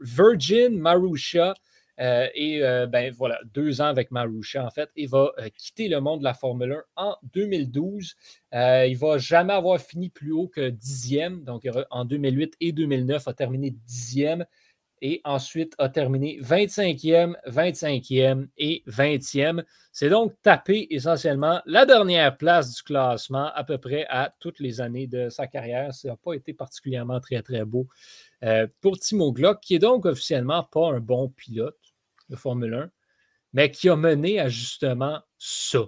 Virgin 0.01 0.79
Marusha. 0.79 1.55
Euh, 2.01 2.29
et 2.35 2.63
euh, 2.63 2.87
ben 2.87 3.13
voilà, 3.13 3.39
deux 3.55 3.81
ans 3.81 3.87
avec 3.87 4.11
Marusha, 4.11 4.65
en 4.65 4.71
fait. 4.71 4.91
Il 4.97 5.09
va 5.09 5.33
quitter 5.57 5.89
le 5.89 6.01
monde 6.01 6.21
de 6.21 6.25
la 6.25 6.35
Formule 6.35 6.83
1 6.97 7.05
en 7.05 7.17
2012. 7.33 8.15
il 8.53 8.59
ne 8.59 8.97
va 8.99 9.19
jamais 9.19 9.55
avoir 9.55 9.81
fini 9.81 10.11
plus 10.11 10.33
haut 10.33 10.49
que 10.49 10.69
dixième. 10.69 11.45
Donc, 11.45 11.67
en 11.91 12.05
2008 12.05 12.57
et 12.61 12.73
2009, 12.73 13.29
a 13.29 13.33
terminé 13.33 13.71
dixième. 13.71 14.45
et 15.03 15.21
ensuite 15.25 15.75
a 15.79 15.89
terminé 15.91 16.39
25e, 16.41 17.35
25e 17.47 18.49
et 18.57 18.83
20e. 18.87 19.63
C'est 19.93 20.09
donc 20.09 20.33
tapé 20.43 20.87
essentiellement 20.91 21.61
la 21.67 21.85
dernière 21.85 22.37
place 22.37 22.75
du 22.75 22.83
classement 22.83 23.51
à 23.55 23.65
peu 23.65 23.79
près 23.79 24.07
à 24.09 24.35
toutes 24.41 24.59
les 24.59 24.81
années 24.81 25.07
de 25.07 25.29
sa 25.29 25.47
carrière. 25.47 25.93
Ça 25.95 26.09
n'a 26.09 26.17
pas 26.17 26.33
été 26.35 26.55
particulièrement 26.55 27.21
très, 27.21 27.43
très 27.43 27.65
beau 27.65 27.89
euh, 28.47 28.67
pour 28.81 28.99
Timo 28.99 29.33
Glock, 29.33 29.61
qui 29.61 29.75
est 29.75 29.81
donc 29.81 30.07
officiellement 30.07 30.65
pas 30.65 30.93
un 30.93 31.01
bon 31.01 31.29
pilote 31.29 31.79
de 32.29 32.37
Formule 32.37 32.75
1, 32.75 32.91
mais 33.53 33.71
qui 33.71 33.89
a 33.89 33.97
mené 33.97 34.41
à 34.41 34.49
justement 34.49 35.21
ça 35.39 35.81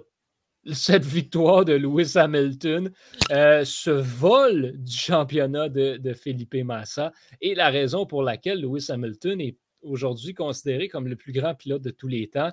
cette 0.73 1.05
victoire 1.05 1.65
de 1.65 1.73
Lewis 1.73 2.17
Hamilton, 2.17 2.91
euh, 3.31 3.63
ce 3.63 3.89
vol 3.89 4.73
du 4.77 4.91
championnat 4.91 5.69
de, 5.69 5.97
de, 5.97 6.13
Felipe 6.13 6.55
Massa 6.55 7.13
et 7.41 7.55
la 7.55 7.69
raison 7.69 8.05
pour 8.05 8.23
laquelle 8.23 8.61
Lewis 8.61 8.87
Hamilton 8.89 9.39
est 9.39 9.57
aujourd'hui 9.81 10.33
considéré 10.33 10.89
comme 10.89 11.07
le 11.07 11.15
plus 11.15 11.31
grand 11.31 11.55
pilote 11.55 11.81
de 11.81 11.91
tous 11.91 12.07
les 12.07 12.29
temps, 12.29 12.51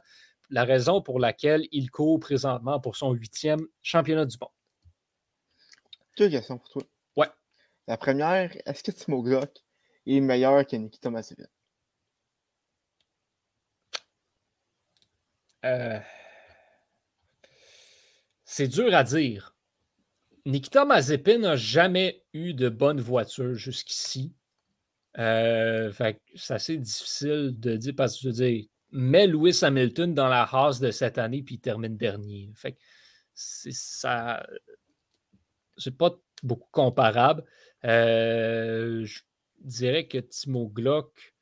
la 0.51 0.65
raison 0.65 1.03
pour 1.03 1.19
laquelle 1.19 1.67
il 1.73 1.91
court 1.91 2.21
présentement 2.21 2.81
pour 2.81 2.97
son 2.97 3.13
huitième 3.13 3.67
championnat 3.83 4.25
du 4.25 4.37
monde. 4.41 4.51
Deux 6.17 6.31
questions 6.31 6.59
pour 6.59 6.69
toi. 6.69 6.83
Ouais. 7.17 7.31
La 7.89 7.97
première, 7.97 8.57
est-ce 8.65 8.83
que 8.83 8.93
Timo 8.93 9.23
Glock 9.23 9.66
est 10.07 10.21
meilleur 10.21 10.67
que 10.67 10.77
Nikita 10.77 11.11
Mazepin? 11.11 11.47
Euh... 15.65 16.01
C'est 18.45 18.69
dur 18.69 18.95
à 18.95 19.03
dire. 19.05 19.55
Nikita 20.47 20.85
Mazepin 20.85 21.39
n'a 21.39 21.57
jamais 21.57 22.25
eu 22.33 22.55
de 22.55 22.69
bonne 22.69 23.01
voiture 23.01 23.55
jusqu'ici. 23.55 24.33
Euh, 25.19 25.93
c'est 26.37 26.55
assez 26.55 26.77
difficile 26.77 27.59
de 27.59 27.77
dire 27.77 27.95
parce 27.97 28.15
que 28.15 28.23
je 28.23 28.29
veux 28.29 28.35
dire, 28.35 28.65
mets 28.93 29.27
Lewis 29.27 29.61
Hamilton 29.63 30.15
dans 30.15 30.29
la 30.29 30.45
race 30.45 30.79
de 30.79 30.91
cette 30.91 31.19
année 31.19 31.43
puis 31.43 31.57
il 31.57 31.61
termine 31.61 31.97
dernier. 31.97 32.51
Fait 32.55 32.79
c'est 33.35 33.73
ça. 33.73 34.47
C'est 35.77 35.97
pas 35.97 36.17
beaucoup 36.43 36.69
comparable. 36.71 37.45
Euh, 37.85 39.05
je 39.05 39.21
dirais 39.61 40.07
que 40.07 40.19
Timo 40.19 40.69
Glock 40.69 41.35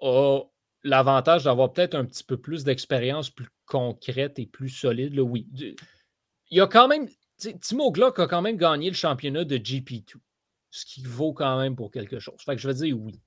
a 0.00 0.42
l'avantage 0.82 1.44
d'avoir 1.44 1.72
peut-être 1.72 1.94
un 1.94 2.04
petit 2.04 2.24
peu 2.24 2.36
plus 2.36 2.64
d'expérience 2.64 3.30
plus 3.30 3.48
concrète 3.66 4.38
et 4.38 4.46
plus 4.46 4.70
solide. 4.70 5.14
Là, 5.14 5.22
oui 5.22 5.46
il 6.50 6.58
y 6.58 6.60
a 6.60 6.66
quand 6.66 6.88
même. 6.88 7.08
Timo 7.38 7.90
Glock 7.90 8.18
a 8.18 8.26
quand 8.26 8.42
même 8.42 8.56
gagné 8.56 8.90
le 8.90 8.94
championnat 8.94 9.44
de 9.44 9.56
GP2, 9.56 10.16
ce 10.70 10.84
qui 10.84 11.02
vaut 11.02 11.32
quand 11.32 11.58
même 11.58 11.74
pour 11.74 11.90
quelque 11.90 12.18
chose. 12.18 12.40
Fait 12.44 12.54
que 12.54 12.60
je 12.60 12.68
vais 12.68 12.74
dire 12.74 12.98
oui. 12.98 13.20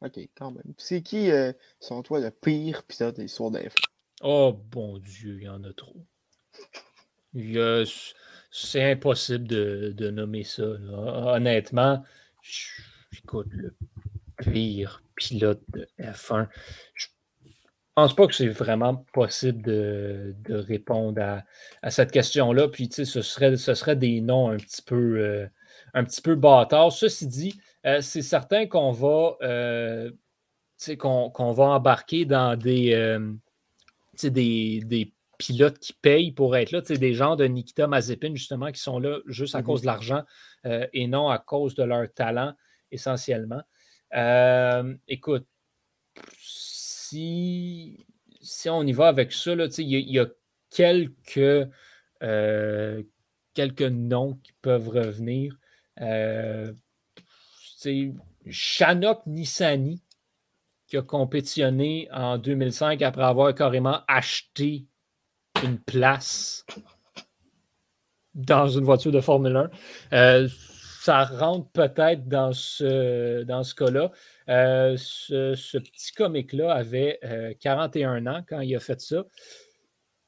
OK, 0.00 0.18
quand 0.34 0.50
même. 0.50 0.74
C'est 0.78 1.02
qui, 1.02 1.30
euh, 1.30 1.52
selon 1.78 2.02
toi, 2.02 2.18
le 2.18 2.32
pire 2.32 2.82
pilote 2.82 3.16
de 3.16 3.22
l'histoire 3.22 3.52
d'F1? 3.52 3.76
Oh, 4.22 4.52
bon 4.52 4.98
Dieu, 4.98 5.38
il 5.40 5.44
y 5.44 5.48
en 5.48 5.62
a 5.62 5.72
trop. 5.72 6.04
C'est 8.50 8.90
impossible 8.90 9.46
de, 9.46 10.10
nommer 10.10 10.42
ça. 10.42 10.64
Honnêtement, 10.64 12.04
écoute, 13.12 13.48
le 13.50 13.74
pire 14.38 15.02
pilote 15.16 15.62
de 15.68 15.86
F1, 15.98 16.48
je 16.94 17.06
pense 17.94 18.14
pas 18.14 18.26
que 18.26 18.34
c'est 18.34 18.48
vraiment 18.48 18.96
possible 19.12 19.62
de, 19.62 20.34
répondre 20.48 21.20
à, 21.82 21.90
cette 21.90 22.10
question-là. 22.10 22.68
Puis, 22.68 22.88
tu 22.88 22.96
sais, 22.96 23.04
ce 23.04 23.22
serait, 23.22 23.56
ce 23.56 23.74
serait 23.74 23.96
des 23.96 24.20
noms 24.20 24.50
un 24.50 24.56
petit 24.56 24.82
peu, 24.82 25.18
euh, 25.18 25.46
un 25.94 26.04
petit 26.04 26.22
peu 26.22 26.34
bâtards. 26.34 26.92
Ceci 26.92 27.26
dit, 27.26 27.60
euh, 27.86 28.00
c'est 28.00 28.22
certain 28.22 28.66
qu'on 28.66 28.92
va, 28.92 29.36
euh, 29.42 30.10
va 30.88 31.64
embarquer 31.64 32.24
dans 32.24 32.56
des, 32.58 33.18
des, 34.22 34.80
des, 34.80 35.12
pilotes 35.44 35.78
qui 35.78 35.92
payent 35.92 36.32
pour 36.32 36.56
être 36.56 36.70
là. 36.70 36.80
Des 36.80 37.14
gens 37.14 37.36
de 37.36 37.44
Nikita 37.44 37.86
Mazepin, 37.86 38.34
justement, 38.34 38.70
qui 38.70 38.80
sont 38.80 38.98
là 38.98 39.18
juste 39.26 39.54
à 39.54 39.60
mm-hmm. 39.60 39.64
cause 39.64 39.80
de 39.82 39.86
l'argent 39.86 40.22
et 40.64 41.06
non 41.08 41.28
à 41.28 41.38
cause 41.38 41.74
de 41.74 41.82
leur 41.82 42.12
talent, 42.12 42.54
essentiellement. 42.90 43.62
écoute, 45.08 45.46
si, 47.12 48.06
on 48.66 48.86
y 48.86 48.92
va 48.92 49.08
avec 49.08 49.32
ça, 49.32 49.52
il 49.52 50.10
y, 50.10 50.18
a 50.18 50.26
quelques, 50.70 51.68
euh, 52.22 53.02
quelques 53.54 53.82
noms 53.82 54.34
qui 54.42 54.52
peuvent 54.62 54.88
revenir. 54.88 55.58
Euh, 56.00 56.72
Shanok 58.46 59.26
Nissani, 59.26 60.02
qui 60.86 60.96
a 60.96 61.02
compétitionné 61.02 62.08
en 62.12 62.38
2005 62.38 63.02
après 63.02 63.24
avoir 63.24 63.54
carrément 63.54 64.00
acheté 64.08 64.86
une 65.62 65.78
place 65.78 66.64
dans 68.34 68.68
une 68.68 68.84
voiture 68.84 69.12
de 69.12 69.20
Formule 69.20 69.56
1. 69.56 69.70
Euh, 70.12 70.48
ça 71.00 71.24
rentre 71.24 71.68
peut-être 71.70 72.28
dans 72.28 72.52
ce, 72.52 73.42
dans 73.42 73.64
ce 73.64 73.74
cas-là. 73.74 74.12
Euh, 74.48 74.96
ce, 74.96 75.78
petit 75.78 76.12
comique-là 76.12 76.72
avait 76.72 77.18
41 77.60 78.26
euh, 78.26 78.30
ans 78.30 78.44
quand 78.48 78.60
il 78.60 78.74
a 78.76 78.80
fait 78.80 79.00
ça. 79.00 79.24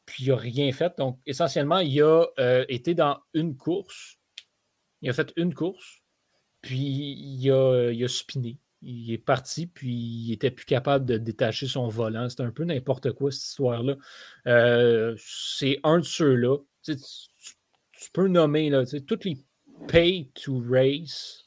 Puis 0.04 0.24
il 0.24 0.30
n'a 0.30 0.36
rien 0.36 0.70
fait. 0.72 0.92
Donc, 0.98 1.18
essentiellement, 1.26 1.78
il 1.78 2.02
a 2.02 2.26
été 2.68 2.94
dans 2.94 3.18
une 3.32 3.56
course. 3.56 4.18
Il 5.00 5.08
a 5.08 5.12
fait 5.12 5.32
une 5.36 5.54
course. 5.54 6.02
Puis 6.60 6.78
il 6.78 7.50
a, 7.50 7.90
il 7.90 8.04
a 8.04 8.08
spiné. 8.08 8.58
Il 8.84 9.12
est 9.12 9.18
parti, 9.18 9.66
puis 9.66 9.92
il 9.92 10.30
n'était 10.30 10.50
plus 10.50 10.66
capable 10.66 11.06
de 11.06 11.16
détacher 11.16 11.66
son 11.66 11.88
volant. 11.88 12.28
C'est 12.28 12.42
un 12.42 12.50
peu 12.50 12.64
n'importe 12.64 13.12
quoi, 13.12 13.30
cette 13.30 13.44
histoire-là. 13.44 13.96
c'est 15.18 15.80
un 15.82 15.98
de 15.98 16.04
ceux-là. 16.04 16.58
Tu, 16.82 16.94
peux 18.12 18.28
nommer 18.28 18.70
là, 18.70 18.84
toutes 19.06 19.24
les 19.24 19.38
pay 19.88 20.30
to 20.34 20.62
race 20.68 21.44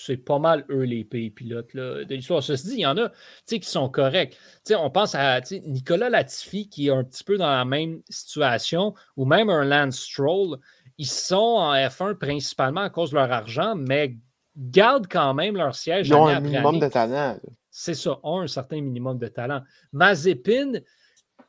c'est 0.00 0.16
pas 0.16 0.38
mal 0.38 0.64
eux 0.70 0.82
les 0.82 1.04
pays 1.04 1.30
pilotes 1.30 1.74
là, 1.74 2.04
de 2.04 2.14
l'histoire. 2.14 2.42
Ceci 2.42 2.68
dit, 2.68 2.74
il 2.74 2.80
y 2.80 2.86
en 2.86 2.96
a 2.96 3.10
qui 3.46 3.62
sont 3.62 3.88
corrects. 3.88 4.36
on 4.70 4.90
pense 4.90 5.14
à 5.14 5.40
Nicolas 5.66 6.10
Latifi 6.10 6.68
qui 6.68 6.88
est 6.88 6.92
un 6.92 7.04
petit 7.04 7.24
peu 7.24 7.36
dans 7.36 7.50
la 7.50 7.64
même 7.64 8.02
situation, 8.08 8.94
ou 9.16 9.24
même 9.24 9.50
un 9.50 9.64
Lance 9.64 10.00
Stroll. 10.00 10.58
Ils 10.98 11.06
sont 11.06 11.36
en 11.36 11.74
F1 11.74 12.14
principalement 12.14 12.82
à 12.82 12.90
cause 12.90 13.10
de 13.10 13.16
leur 13.16 13.30
argent, 13.30 13.74
mais 13.76 14.16
gardent 14.58 15.08
quand 15.08 15.34
même 15.34 15.56
leur 15.56 15.74
siège. 15.74 16.08
Ils 16.08 16.14
ont 16.14 16.26
un 16.26 16.40
minimum 16.40 16.78
de 16.78 16.88
talent. 16.88 17.38
C'est 17.70 17.94
ça, 17.94 18.18
ont 18.22 18.40
un 18.40 18.46
certain 18.46 18.80
minimum 18.80 19.18
de 19.18 19.28
talent. 19.28 19.62
Mazepin 19.92 20.72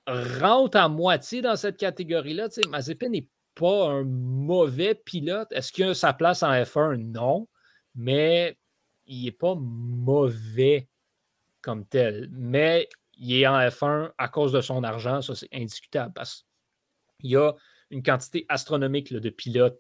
rentre 0.08 0.78
à 0.78 0.88
moitié 0.88 1.42
dans 1.42 1.56
cette 1.56 1.78
catégorie-là. 1.78 2.48
Mazepin 2.70 3.10
n'est 3.10 3.28
pas 3.56 3.90
un 3.90 4.04
mauvais 4.04 4.96
pilote. 4.96 5.48
Est-ce 5.52 5.72
qu'il 5.72 5.86
a 5.86 5.94
sa 5.94 6.14
place 6.14 6.44
en 6.44 6.52
F1? 6.52 6.98
Non 6.98 7.48
mais 7.96 8.58
il 9.08 9.26
n'est 9.26 9.32
pas 9.32 9.56
mauvais 9.56 10.88
comme 11.62 11.86
tel. 11.86 12.30
Mais 12.32 12.88
il 13.18 13.34
est 13.34 13.48
en 13.48 13.60
F1 13.60 14.12
à 14.18 14.28
cause 14.30 14.54
de 14.54 14.62
son 14.62 14.84
argent, 14.84 15.22
ça 15.22 15.36
c'est 15.36 15.50
indiscutable 15.54 16.14
parce 16.14 16.46
qu'il 17.20 17.32
y 17.32 17.36
a 17.36 17.54
une 17.90 18.04
quantité 18.04 18.46
astronomique 18.48 19.14
de 19.14 19.30
pilotes 19.30 19.80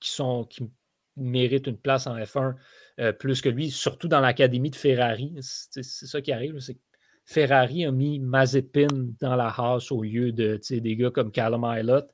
qui, 0.00 0.10
sont, 0.10 0.44
qui 0.44 0.70
méritent 1.16 1.66
une 1.66 1.78
place 1.78 2.06
en 2.06 2.16
F1 2.16 2.54
euh, 3.00 3.12
plus 3.12 3.40
que 3.40 3.48
lui, 3.48 3.70
surtout 3.70 4.08
dans 4.08 4.20
l'académie 4.20 4.70
de 4.70 4.76
Ferrari. 4.76 5.34
C'est 5.40 5.82
ça 5.82 6.20
qui 6.20 6.32
arrive. 6.32 6.58
Ferrari 7.24 7.84
a 7.84 7.90
mis 7.90 8.20
Mazepin 8.20 8.86
dans 9.20 9.34
la 9.34 9.48
race 9.48 9.90
au 9.90 10.02
lieu 10.02 10.32
de 10.32 10.60
des 10.70 10.96
gars 10.96 11.10
comme 11.10 11.32
Callum 11.32 11.64
Ilott. 11.64 12.08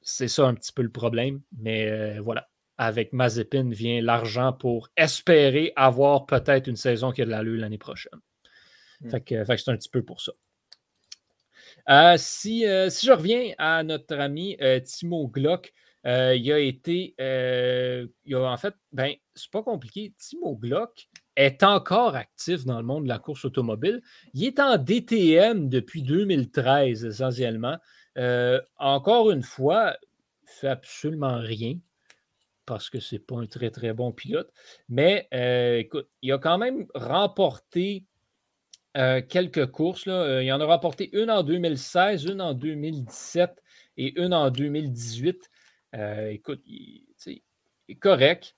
C'est 0.00 0.28
ça 0.28 0.46
un 0.46 0.54
petit 0.54 0.72
peu 0.72 0.82
le 0.82 0.90
problème, 0.90 1.42
mais 1.58 1.90
euh, 1.90 2.20
voilà 2.22 2.48
avec 2.80 3.12
Mazepin 3.12 3.70
vient 3.70 4.00
l'argent 4.00 4.52
pour 4.52 4.88
espérer 4.96 5.72
avoir 5.74 6.26
peut-être 6.26 6.68
une 6.68 6.76
saison 6.76 7.10
qui 7.10 7.22
a 7.22 7.24
de 7.24 7.30
l'allure 7.30 7.60
l'année 7.60 7.76
prochaine. 7.76 8.20
Hmm. 9.00 9.10
Fait 9.10 9.20
que, 9.20 9.44
c'est 9.44 9.68
un 9.68 9.76
petit 9.76 9.88
peu 9.88 10.04
pour 10.04 10.20
ça. 10.20 10.32
Euh, 11.90 12.14
si, 12.16 12.64
si, 12.88 13.06
je 13.06 13.12
reviens 13.12 13.52
à 13.58 13.82
notre 13.82 14.14
ami 14.14 14.56
Timo 14.84 15.26
Glock, 15.26 15.72
il 16.04 16.52
a 16.52 16.58
été. 16.58 17.14
il 17.18 18.34
a, 18.34 18.50
en 18.50 18.56
fait, 18.56 18.74
ben, 18.92 19.14
c'est 19.34 19.50
pas 19.50 19.62
compliqué. 19.62 20.14
Timo 20.18 20.56
Glock 20.56 21.08
est 21.36 21.62
encore 21.62 22.16
actif 22.16 22.64
dans 22.64 22.78
le 22.78 22.84
monde 22.84 23.04
de 23.04 23.08
la 23.08 23.18
course 23.18 23.44
automobile. 23.44 24.00
Il 24.34 24.44
est 24.44 24.58
en 24.60 24.76
DTM 24.76 25.68
depuis 25.68 26.02
2013, 26.02 27.04
essentiellement. 27.04 27.78
encore 28.78 29.30
une 29.30 29.42
fois, 29.42 29.96
il 30.42 30.48
fait 30.48 30.68
absolument 30.68 31.38
rien 31.38 31.78
parce 32.68 32.90
que 32.90 33.00
ce 33.00 33.14
n'est 33.14 33.20
pas 33.20 33.36
un 33.36 33.46
très, 33.46 33.70
très 33.70 33.94
bon 33.94 34.12
pilote. 34.12 34.52
Mais 34.90 35.26
euh, 35.32 35.78
écoute, 35.78 36.06
il 36.20 36.30
a 36.32 36.38
quand 36.38 36.58
même 36.58 36.86
remporté 36.94 38.04
euh, 38.98 39.22
quelques 39.26 39.70
courses. 39.70 40.04
Là. 40.04 40.20
Euh, 40.22 40.44
il 40.44 40.52
en 40.52 40.60
a 40.60 40.66
remporté 40.66 41.08
une 41.18 41.30
en 41.30 41.42
2016, 41.42 42.26
une 42.26 42.42
en 42.42 42.52
2017 42.52 43.62
et 43.96 44.20
une 44.20 44.34
en 44.34 44.50
2018. 44.50 45.48
Écoute, 45.94 46.62
il, 46.66 47.04
est 47.88 47.94
correct. 47.96 48.54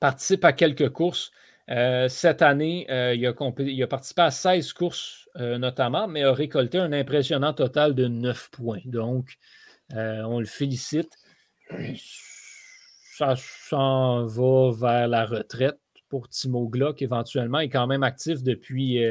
Participe 0.00 0.44
à 0.44 0.52
quelques 0.52 0.90
courses. 0.90 1.30
cette 1.68 2.42
année, 2.42 2.86
il 2.88 3.26
a, 3.26 3.34
il, 3.58 3.82
a 3.82 3.86
participé 3.86 4.22
à 4.22 4.30
16 4.30 4.72
courses 4.72 5.28
notamment, 5.36 6.08
mais 6.08 6.22
a 6.22 6.32
récolté 6.32 6.78
un 6.78 6.92
impressionnant 6.92 7.52
total 7.52 7.94
de 7.94 8.08
9 8.08 8.50
points. 8.50 8.80
Donc, 8.84 9.38
on 9.92 10.40
le 10.40 10.46
félicite. 10.46 11.12
Ça 13.16 13.34
s'en 13.36 14.24
va 14.24 14.70
vers 14.72 15.08
la 15.08 15.26
retraite 15.26 15.78
pour 16.08 16.28
Timo 16.28 16.68
Glock 16.68 17.02
éventuellement. 17.02 17.60
Il 17.60 17.66
est 17.66 17.70
quand 17.70 17.86
même 17.86 18.02
actif 18.02 18.42
depuis 18.42 19.04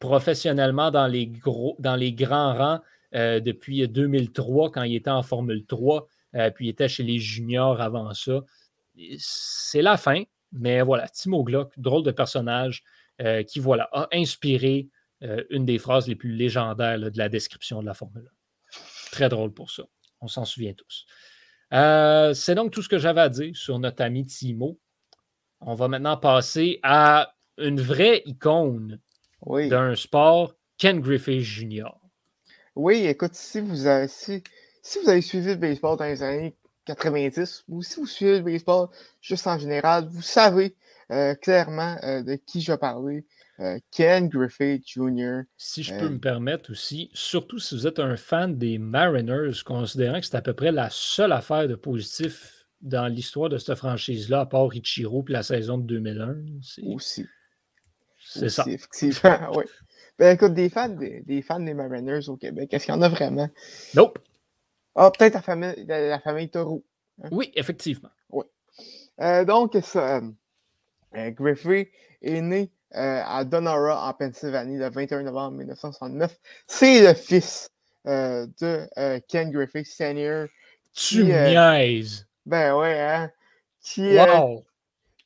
professionnellement 0.00 0.90
dans 0.90 1.06
les, 1.06 1.28
gros, 1.28 1.76
dans 1.78 1.94
les 1.94 2.12
grands 2.12 2.54
rangs 2.54 2.80
depuis 3.12 3.86
2003 3.88 4.70
quand 4.70 4.82
il 4.82 4.94
était 4.94 5.10
en 5.10 5.22
Formule 5.22 5.66
3, 5.66 6.06
puis 6.54 6.66
il 6.66 6.68
était 6.70 6.88
chez 6.88 7.02
les 7.02 7.18
juniors 7.18 7.80
avant 7.80 8.14
ça. 8.14 8.40
C'est 9.18 9.82
la 9.82 9.96
fin, 9.96 10.22
mais 10.52 10.82
voilà, 10.82 11.08
Timo 11.08 11.42
Glock, 11.44 11.72
drôle 11.78 12.02
de 12.02 12.10
personnage 12.10 12.82
qui 13.46 13.60
voilà, 13.60 13.88
a 13.92 14.08
inspiré 14.12 14.88
une 15.50 15.64
des 15.64 15.78
phrases 15.78 16.08
les 16.08 16.16
plus 16.16 16.32
légendaires 16.32 16.98
de 16.98 17.18
la 17.18 17.28
description 17.28 17.80
de 17.80 17.86
la 17.86 17.94
Formule 17.94 18.30
1. 18.72 18.80
Très 19.12 19.28
drôle 19.28 19.52
pour 19.52 19.70
ça. 19.70 19.82
On 20.20 20.28
s'en 20.28 20.44
souvient 20.44 20.74
tous. 20.74 21.06
c'est 21.72 22.54
donc 22.54 22.72
tout 22.72 22.82
ce 22.82 22.88
que 22.88 22.98
j'avais 22.98 23.20
à 23.20 23.28
dire 23.28 23.56
sur 23.56 23.78
notre 23.78 24.02
ami 24.02 24.24
Timo. 24.26 24.78
On 25.60 25.74
va 25.74 25.88
maintenant 25.88 26.16
passer 26.16 26.80
à 26.82 27.34
une 27.58 27.80
vraie 27.80 28.22
icône 28.24 28.98
d'un 29.46 29.94
sport, 29.94 30.54
Ken 30.78 31.00
Griffith 31.00 31.40
Jr. 31.40 31.90
Oui, 32.76 33.06
écoute, 33.06 33.34
si 33.34 33.60
vous, 33.60 33.86
avez, 33.86 34.08
si, 34.08 34.42
vous 35.02 35.08
avez 35.08 35.22
suivi 35.22 35.48
le 35.48 35.56
baseball 35.56 35.98
dans 35.98 36.04
les 36.04 36.22
années 36.22 36.56
90 36.86 37.64
ou 37.68 37.82
si 37.82 38.00
vous 38.00 38.06
suivez 38.06 38.38
le 38.38 38.44
baseball 38.44 38.88
juste 39.20 39.46
en 39.46 39.58
général, 39.58 40.08
vous 40.08 40.22
savez 40.22 40.76
euh, 41.10 41.34
clairement 41.34 41.96
euh, 42.04 42.22
de 42.22 42.34
qui 42.36 42.60
je 42.60 42.72
vais 42.72 42.78
parler. 42.78 43.26
Euh, 43.58 43.78
Ken 43.90 44.28
Griffith 44.28 44.84
Jr. 44.86 45.42
Si 45.58 45.82
je 45.82 45.94
peux 45.94 46.08
me 46.08 46.18
permettre 46.18 46.70
aussi, 46.70 47.10
surtout 47.12 47.58
si 47.58 47.74
vous 47.74 47.86
êtes 47.86 47.98
un 47.98 48.16
fan 48.16 48.56
des 48.56 48.78
Mariners, 48.78 49.62
considérant 49.66 50.20
que 50.20 50.26
c'est 50.26 50.36
à 50.36 50.40
peu 50.40 50.54
près 50.54 50.72
la 50.72 50.88
seule 50.90 51.32
affaire 51.32 51.68
de 51.68 51.74
positif 51.74 52.66
dans 52.80 53.06
l'histoire 53.06 53.50
de 53.50 53.58
cette 53.58 53.74
franchise-là, 53.74 54.40
à 54.40 54.46
part 54.46 54.74
Ichiro 54.74 55.22
et 55.28 55.32
la 55.32 55.42
saison 55.42 55.76
de 55.76 55.84
2001. 55.84 56.36
Aussi. 56.84 57.26
C'est 58.18 58.48
ça. 58.48 58.64
Effectivement, 58.66 59.50
oui. 59.56 59.64
Ben 60.20 60.34
écoute, 60.34 60.52
des 60.52 60.68
fans 60.68 60.90
des, 60.90 61.40
fans 61.40 61.60
des 61.60 61.72
Mariners 61.72 62.28
au 62.28 62.36
Québec, 62.36 62.74
est-ce 62.74 62.84
qu'il 62.84 62.94
y 62.94 62.96
en 62.96 63.00
a 63.00 63.08
vraiment? 63.08 63.48
Nope. 63.94 64.18
Ah, 64.94 65.10
peut-être 65.10 65.32
la 65.32 65.40
famille, 65.40 65.86
la, 65.88 66.20
famille 66.20 66.50
Taureau. 66.50 66.84
Hein? 67.22 67.30
Oui, 67.32 67.50
effectivement. 67.54 68.10
Oui. 68.28 68.44
Euh, 69.22 69.46
donc, 69.46 69.78
ça, 69.82 70.18
euh, 70.18 70.20
euh, 71.16 71.30
Griffey 71.30 71.90
est 72.20 72.42
né 72.42 72.70
à 72.92 73.44
Donora, 73.44 74.10
en 74.10 74.12
Pennsylvanie, 74.12 74.76
le 74.76 74.90
21 74.90 75.22
novembre 75.22 75.56
1969. 75.56 76.38
C'est 76.66 77.00
le 77.00 77.14
fils 77.14 77.70
de 78.04 79.20
Ken 79.20 79.50
Griffey 79.50 79.84
Senior. 79.84 80.48
Tu 80.92 81.24
niaises! 81.24 82.26
Ben 82.44 82.74
ouais, 82.76 83.00
hein? 83.00 83.30
Qui, 83.80 84.18
wow 84.18 84.66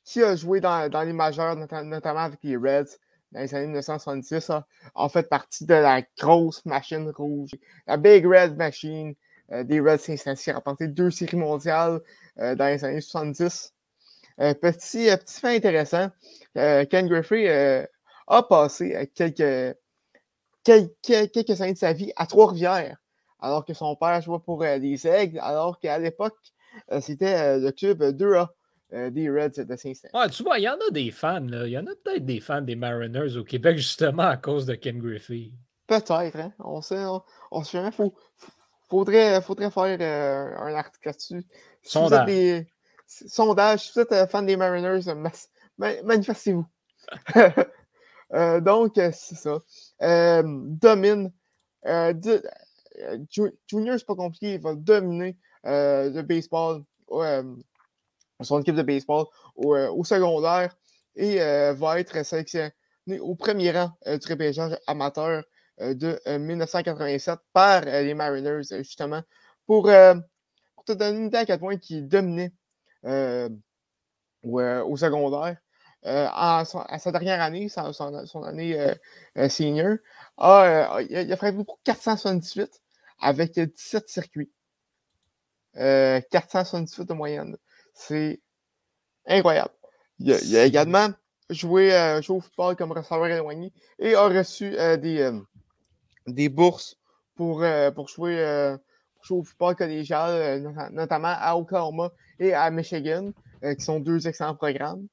qui 0.05 0.23
a 0.23 0.35
joué 0.35 0.61
dans, 0.61 0.87
dans 0.89 1.01
les 1.01 1.11
majeurs, 1.11 1.55
notamment 1.55 2.19
avec 2.19 2.39
les 2.43 2.55
Reds 2.55 2.97
dans 3.35 3.41
les 3.41 3.53
années 3.53 3.65
1966, 3.67 4.49
a, 4.95 5.09
fait 5.09 5.27
partie 5.27 5.65
de 5.65 5.73
la 5.73 6.01
grosse 6.17 6.63
machine 6.65 7.09
rouge, 7.09 7.51
la 7.85 7.97
Big 7.97 8.25
Red 8.25 8.55
Machine 8.55 9.13
euh, 9.51 9.63
des 9.63 9.81
Reds 9.81 9.97
Cincinnati, 9.97 10.51
a 10.51 10.55
remporté 10.55 10.87
deux 10.87 11.11
séries 11.11 11.35
mondiales 11.35 11.99
euh, 12.39 12.55
dans 12.55 12.67
les 12.67 12.83
années 12.85 13.01
70. 13.01 13.73
Euh, 14.39 14.53
petit, 14.53 15.09
petit 15.17 15.39
fait 15.39 15.57
intéressant, 15.57 16.09
Ken 16.55 17.07
Griffey 17.07 17.87
a 18.27 18.43
passé 18.43 19.11
quelques, 19.13 19.77
quelques, 20.63 21.31
quelques 21.31 21.61
années 21.61 21.73
de 21.73 21.77
sa 21.77 21.91
vie 21.91 22.13
à 22.15 22.25
Trois-Rivières, 22.25 22.97
alors 23.41 23.65
que 23.65 23.73
son 23.73 23.95
père 23.97 24.21
jouait 24.21 24.39
pour 24.39 24.63
les 24.63 25.07
Aigles, 25.07 25.39
alors 25.41 25.79
qu'à 25.79 25.99
l'époque, 25.99 26.37
c'était 27.01 27.59
le 27.59 27.71
club 27.71 28.01
2A. 28.01 28.47
Euh, 28.93 29.09
des 29.09 29.29
Reds 29.29 29.65
de 29.65 29.75
Saint-Saëns. 29.75 30.11
Ouais, 30.13 30.29
tu 30.29 30.43
vois, 30.43 30.59
il 30.59 30.63
y 30.63 30.69
en 30.69 30.75
a 30.75 30.91
des 30.91 31.09
fans. 31.09 31.39
Là. 31.39 31.65
Il 31.65 31.71
y 31.71 31.77
en 31.77 31.87
a 31.87 31.95
peut-être 32.03 32.25
des 32.25 32.39
fans 32.39 32.61
des 32.61 32.75
Mariners 32.75 33.35
au 33.35 33.43
Québec, 33.43 33.77
justement, 33.77 34.23
à 34.23 34.37
cause 34.37 34.67
de 34.67 34.75
Ken 34.75 34.99
Griffey. 34.99 35.51
Peut-être, 35.87 36.35
hein? 36.35 36.53
On 36.59 36.81
sait, 36.81 37.03
on, 37.51 37.63
sait 37.63 37.79
jamais. 37.79 37.91
Faut, 37.91 38.13
faudrait, 38.87 39.41
faudrait 39.41 39.71
faire 39.71 39.97
euh, 39.99 40.57
un 40.59 40.75
article 40.75 41.07
là-dessus. 41.07 41.43
sondage. 41.81 42.25
des, 42.27 42.67
sondage. 43.07 43.85
Si 43.85 43.91
vous 43.95 44.01
êtes 44.01 44.11
euh, 44.11 44.27
fan 44.27 44.45
des 44.45 44.55
Mariners, 44.55 45.01
manifestez-vous. 45.77 46.65
donc, 48.61 48.93
c'est 48.95 49.35
ça. 49.35 49.61
domine. 50.53 51.31
Junior, 53.67 53.97
c'est 53.97 54.05
pas 54.05 54.15
compliqué. 54.15 54.53
Il 54.53 54.61
va 54.61 54.75
dominer 54.75 55.37
le 55.63 56.21
baseball 56.21 56.83
son 58.41 58.61
équipe 58.61 58.75
de 58.75 58.81
baseball 58.81 59.25
au, 59.55 59.75
euh, 59.75 60.03
secondaire 60.03 60.75
et 61.15 61.41
euh, 61.41 61.73
va 61.73 61.99
être 61.99 62.23
sélectionné 62.23 62.73
au 63.19 63.35
premier 63.35 63.71
rang 63.71 63.91
euh, 64.07 64.17
du 64.17 64.27
repêchage 64.27 64.77
amateur 64.87 65.43
de 65.77 66.17
1987 66.37 67.37
par 67.51 67.81
les 67.81 68.13
Mariners, 68.13 68.61
justement, 68.77 69.21
pour, 69.67 69.87
te 69.87 70.93
donner 70.93 71.17
une 71.17 71.25
idée 71.25 71.39
à 71.39 71.45
quel 71.45 71.59
point 71.59 71.75
il 71.89 72.07
dominait 72.07 72.53
au, 73.03 74.95
secondaire. 74.95 75.57
à 76.01 76.63
sa 76.65 77.11
dernière 77.11 77.41
année, 77.41 77.67
son, 77.67 78.43
année 78.43 78.79
senior, 79.49 79.97
il 80.39 81.33
a 81.33 81.35
frappé 81.35 81.61
pour 81.61 81.81
478 81.83 82.81
avec 83.19 83.59
17 83.59 84.07
circuits. 84.07 84.53
478 85.73 87.05
de 87.05 87.13
moyenne. 87.13 87.57
C'est 87.95 88.41
incroyable. 89.25 89.71
Il 90.19 90.31
a, 90.31 90.65
également 90.65 91.09
joué, 91.49 91.93
euh, 91.93 92.21
joué, 92.21 92.37
au 92.37 92.41
football 92.41 92.75
comme 92.75 92.91
receveur 92.91 93.27
éloigné 93.27 93.71
et 93.99 94.13
a 94.15 94.27
reçu 94.27 94.77
euh, 94.77 94.97
des, 94.97 95.21
euh, 95.21 95.39
des 96.27 96.49
bourses 96.49 96.97
pour, 97.35 97.65
pour, 97.95 98.07
jouer, 98.07 98.77
au 99.29 99.43
football 99.43 99.75
collégial, 99.75 100.61
notamment 100.91 101.33
à 101.37 101.57
Oklahoma 101.57 102.11
et 102.39 102.53
à 102.53 102.71
Michigan, 102.71 103.31
qui 103.61 103.83
sont 103.83 103.99
deux 103.99 104.25
excellents 104.25 104.55
programmes. 104.55 105.07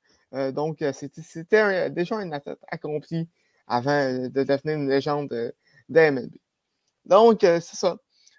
donc, 0.52 0.84
c'était 0.92 1.90
déjà 1.90 2.18
un 2.18 2.30
athlète 2.30 2.60
accompli 2.68 3.28
avant 3.66 4.28
de 4.28 4.44
devenir 4.44 4.76
une 4.76 4.88
légende 4.88 5.30
de, 5.30 5.52
MLB. 6.10 6.30
Donc, 7.06 7.38
c'est 7.40 7.74
ça. 7.74 7.96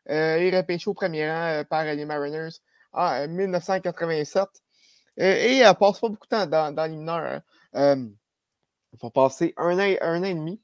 il 0.08 0.14
est 0.14 0.58
repêché 0.58 0.90
au 0.90 0.94
premier 0.94 1.30
rang 1.30 1.64
par 1.70 1.84
les 1.84 2.06
Mariners 2.06 2.56
en 2.94 3.28
1987. 3.28 4.48
Et, 5.18 5.58
elle 5.58 5.68
ne 5.68 5.74
passe 5.74 6.00
pas 6.00 6.10
beaucoup 6.10 6.28
de 6.28 6.30
temps 6.30 6.48
dans, 6.48 6.84
les 6.84 6.96
mineurs. 6.96 7.42
Hein. 7.74 8.08
il 8.94 9.00
va 9.02 9.10
passer 9.10 9.54
un 9.58 9.80
an, 9.80 9.96
un 10.02 10.24
et 10.24 10.34
demi. 10.34 10.62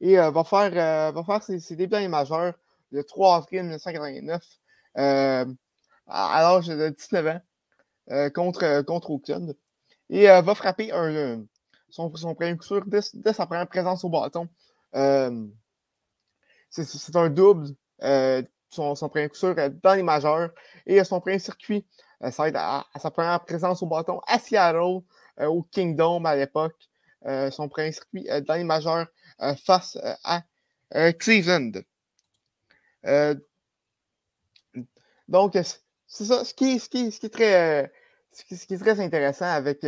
Et 0.00 0.18
euh, 0.18 0.30
va 0.30 0.44
faire, 0.44 0.72
euh, 0.72 1.12
va 1.12 1.24
faire 1.24 1.42
ses, 1.42 1.76
débuts 1.76 1.92
dans 1.92 1.98
les 1.98 2.08
majeurs 2.08 2.54
le 2.90 3.04
3 3.04 3.36
avril 3.36 3.62
1989 3.62 4.42
euh, 4.98 5.44
à, 6.06 6.42
l'âge 6.42 6.66
de 6.66 6.88
19 6.88 7.26
ans 7.26 7.40
contre, 8.34 8.82
contre 8.82 9.10
Oakland. 9.10 9.54
Et 10.08 10.26
va 10.26 10.54
frapper 10.56 10.90
un, 10.90 11.44
son, 11.88 12.14
son 12.16 12.34
premier 12.34 12.56
coup 12.56 12.64
sûr 12.64 12.84
dès, 12.86 13.32
sa 13.32 13.46
première 13.46 13.68
présence 13.68 14.04
au 14.04 14.08
bâton. 14.08 14.48
c'est 16.70 17.16
un 17.16 17.30
double 17.30 17.68
son, 18.70 18.94
premier 19.08 19.28
coup 19.28 19.36
sûr 19.36 19.54
dans 19.82 19.94
les 19.94 20.02
majeurs 20.02 20.50
et 20.86 21.02
son 21.04 21.20
premier 21.20 21.38
circuit 21.38 21.84
euh, 22.22 22.30
ça 22.30 22.48
être 22.48 22.56
à, 22.56 22.86
sa 22.98 23.10
première 23.10 23.40
présence 23.44 23.82
au 23.82 23.86
bâton 23.86 24.20
à 24.26 24.38
Seattle, 24.38 25.00
euh, 25.40 25.46
au 25.46 25.62
Kingdom 25.62 26.24
à 26.24 26.36
l'époque. 26.36 26.76
Euh, 27.26 27.50
son 27.50 27.68
premier 27.68 27.92
circuit 27.92 28.26
dans 28.46 28.54
les 28.54 28.64
majeurs 28.64 29.06
face 29.64 29.98
à 30.24 30.42
Cleveland. 31.18 31.72
donc, 35.28 35.58
c'est 36.06 36.24
ça. 36.24 36.44
Ce 36.44 36.54
qui, 36.54 36.78
ce, 36.78 36.88
qui, 36.88 37.12
ce, 37.12 37.20
qui 37.20 37.26
est 37.26 37.30
très, 37.30 37.92
ce, 38.32 38.44
qui, 38.44 38.74
est 38.74 38.78
très 38.78 39.00
intéressant 39.00 39.46
avec, 39.46 39.84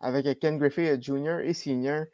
avec 0.00 0.38
Ken 0.38 0.58
Griffey 0.58 0.96
Jr. 1.00 1.40
et 1.42 1.54
Senior, 1.54 2.04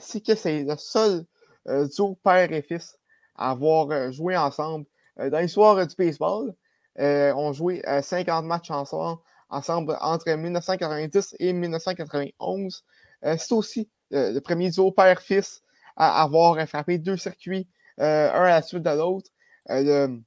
c'est 0.00 0.24
que 0.24 0.34
c'est 0.34 0.64
le 0.64 0.76
seul 0.76 1.24
duo 1.66 2.18
père 2.22 2.52
et 2.52 2.62
fils 2.62 2.98
à 3.36 3.50
avoir 3.50 4.12
joué 4.12 4.36
ensemble 4.36 4.84
dans 5.16 5.38
l'histoire 5.38 5.86
du 5.86 5.94
baseball. 5.96 6.54
Euh, 7.00 7.34
ont 7.34 7.52
joué 7.52 7.82
50 7.84 8.44
matchs 8.44 8.70
ensemble, 8.70 9.20
ensemble 9.48 9.98
entre 10.00 10.30
1990 10.30 11.34
et 11.40 11.52
1991. 11.52 12.84
Euh, 13.24 13.36
c'est 13.36 13.52
aussi 13.52 13.90
euh, 14.12 14.30
le 14.30 14.40
premier 14.40 14.70
duo 14.70 14.92
père-fils 14.92 15.62
à 15.96 16.22
avoir 16.22 16.64
frappé 16.68 16.98
deux 16.98 17.16
circuits, 17.16 17.66
un 17.98 18.04
à 18.06 18.48
la 18.48 18.62
suite 18.62 18.84
de 18.84 18.90
l'autre, 18.90 19.30
le, 19.68 20.20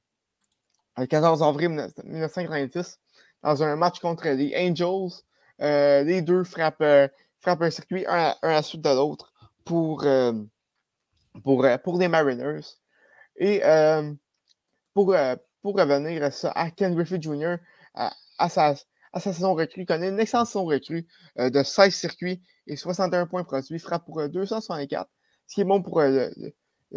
14 1.08 1.42
avril 1.42 1.70
1990, 2.04 2.98
dans 3.42 3.62
un 3.62 3.76
match 3.76 3.98
contre 4.00 4.28
les 4.28 4.54
Angels. 4.54 5.22
les 5.58 6.20
deux 6.20 6.44
frappent, 6.44 7.10
frappe 7.40 7.62
un 7.62 7.70
circuit 7.70 8.04
un 8.06 8.34
à, 8.42 8.52
la 8.52 8.62
suite 8.62 8.82
de 8.82 8.90
l'autre 8.90 9.32
pour, 9.64 10.04
pour, 11.44 11.66
pour 11.82 11.98
les 11.98 12.08
Mariners. 12.08 12.60
Et 13.36 13.62
pour, 14.98 15.14
pour 15.62 15.76
revenir 15.76 16.24
à 16.24 16.32
ça, 16.32 16.50
à 16.56 16.72
Ken 16.72 16.92
Griffith 16.92 17.22
Jr., 17.22 17.58
à, 17.94 18.48
sa, 18.48 18.74
à 19.12 19.20
sa 19.20 19.32
saison 19.32 19.54
recrue, 19.54 19.82
il 19.82 19.86
connaît 19.86 20.08
une 20.08 20.18
excellente 20.18 20.48
saison 20.48 20.64
recrue 20.64 21.06
de 21.36 21.62
16 21.62 21.94
circuits 21.94 22.42
et 22.66 22.74
61 22.74 23.26
points 23.26 23.44
produits, 23.44 23.78
frappe 23.78 24.04
pour 24.04 24.28
264, 24.28 25.08
ce 25.46 25.54
qui 25.54 25.60
est 25.60 25.64
bon 25.64 25.82
pour 25.82 26.00
le, 26.02 26.32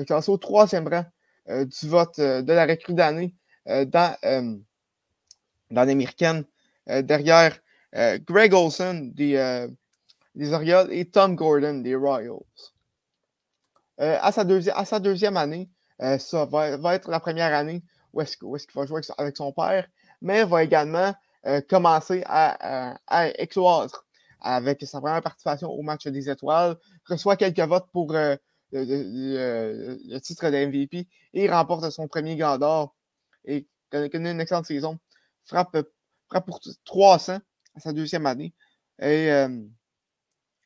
classé 0.07 0.31
au 0.31 0.37
troisième 0.37 0.87
rang 0.87 1.05
du 1.47 1.87
vote 1.87 2.19
de 2.19 2.51
la 2.51 2.65
recrue 2.65 2.95
d'année 2.95 3.35
dans, 3.67 4.15
dans 4.23 5.83
l'américaine, 5.83 6.43
derrière 6.87 7.59
Greg 7.93 8.51
Olson 8.55 9.11
des, 9.13 9.69
Orioles 10.51 10.91
et 10.91 11.05
Tom 11.05 11.35
Gordon 11.35 11.81
des 11.81 11.93
Royals. 11.93 12.39
à, 13.99 14.31
sa 14.31 14.99
deuxième 14.99 15.37
année, 15.37 15.69
ça 16.19 16.45
va, 16.45 16.95
être 16.95 17.09
la 17.09 17.19
première 17.19 17.53
année 17.53 17.83
où 18.13 18.21
est-ce 18.21 18.37
qu'il 18.37 18.75
va 18.75 18.85
jouer 18.85 19.01
avec 19.17 19.37
son 19.37 19.51
père, 19.53 19.87
mais 20.21 20.43
va 20.43 20.63
également 20.63 21.13
commencer 21.69 22.23
à, 22.25 22.93
à, 23.07 23.25
avec 24.41 24.81
sa 24.83 24.99
première 24.99 25.21
participation 25.21 25.69
au 25.69 25.81
match 25.81 26.07
des 26.07 26.29
étoiles, 26.29 26.75
reçoit 27.05 27.37
quelques 27.37 27.59
votes 27.59 27.87
pour 27.91 28.11
le, 28.11 28.37
titre 30.19 30.49
de 30.49 30.65
MVP 30.65 31.07
et 31.33 31.49
remporte 31.49 31.89
son 31.91 32.07
premier 32.07 32.35
gant 32.35 32.57
d'or. 32.57 32.95
Et 33.45 33.67
connaît 33.91 34.31
une 34.31 34.41
excellente 34.41 34.65
saison. 34.65 34.99
Frappe, 35.45 35.77
frappe 36.27 36.45
pour 36.45 36.59
300 36.85 37.39
à 37.75 37.79
sa 37.79 37.93
deuxième 37.93 38.25
année. 38.25 38.53
Et, 39.01 39.29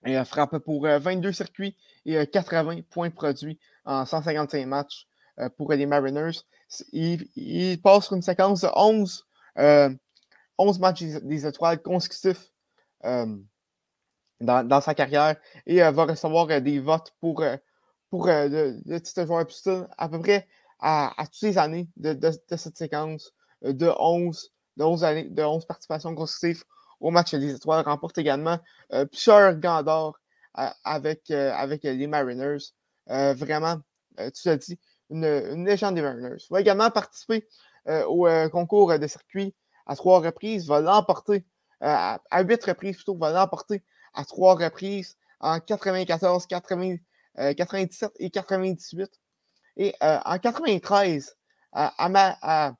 et 0.06 0.26
frappe 0.26 0.58
pour 0.60 0.88
22 0.88 1.32
circuits 1.32 1.76
et 2.06 2.26
80 2.28 2.82
points 2.90 3.10
produits 3.10 3.60
en 3.86 4.06
155 4.06 4.66
matchs 4.66 5.08
pour 5.58 5.72
les 5.74 5.86
Mariners. 5.86 6.40
Il, 6.92 7.82
passe 7.82 8.06
sur 8.06 8.16
une 8.16 8.22
séquence 8.22 8.62
de 8.62 8.70
11, 8.76 9.26
11 10.58 10.80
matchs 10.80 11.04
des, 11.04 11.46
étoiles 11.46 11.82
consécutifs 11.82 12.52
dans, 13.04 14.82
sa 14.82 14.96
carrière 14.96 15.36
et 15.66 15.80
va 15.80 16.06
recevoir 16.06 16.48
des 16.62 16.80
votes 16.80 17.12
pour, 17.20 17.44
pour 18.10 18.28
le, 18.28 19.00
titre 19.00 19.26
joueur 19.26 19.46
plus 19.46 19.70
à 19.98 20.10
peu 20.10 20.20
près 20.20 20.48
à, 20.80 21.14
toutes 21.32 21.42
les 21.42 21.58
années 21.58 21.90
de, 21.98 22.32
cette 22.56 22.78
séquence 22.78 23.34
de 23.62 23.92
11, 23.98 24.52
de 24.78 24.84
11, 24.84 25.04
années, 25.04 25.30
de 25.30 25.44
11 25.44 25.66
participations 25.66 26.14
consécutives 26.16 26.64
au 27.00 27.12
match 27.12 27.34
des 27.34 27.56
étoiles. 27.56 27.84
Remporte 27.86 28.18
également 28.18 28.60
plusieurs 29.12 29.56
gants 29.56 29.84
d'or 29.84 30.20
avec, 30.54 31.30
avec 31.32 31.84
les 31.84 32.08
Mariners. 32.08 32.72
vraiment, 33.08 33.78
tu 34.18 34.48
l'as 34.48 34.58
dit, 34.58 34.80
une, 35.10 35.66
légende 35.66 35.96
des 35.96 36.02
Mariners. 36.02 36.38
Il 36.40 36.54
va 36.54 36.62
également 36.62 36.90
participer 36.90 37.48
au 38.08 38.28
concours 38.52 38.98
de 38.98 39.08
circuit 39.08 39.54
à 39.86 39.96
trois 39.96 40.20
reprises, 40.20 40.68
va 40.68 40.82
l'emporter 40.82 41.46
à, 41.82 42.20
huit 42.42 42.64
reprises 42.64 42.96
plutôt, 42.96 43.16
va 43.16 43.32
l'emporter 43.32 43.84
à 44.14 44.26
trois 44.26 44.56
reprises 44.56 45.18
en 45.40 45.60
94, 45.60 46.48
97 46.48 48.12
et 48.20 48.30
98. 48.30 49.12
Et 49.78 49.94
en 50.02 50.40
93, 50.40 51.38
à, 51.74 52.74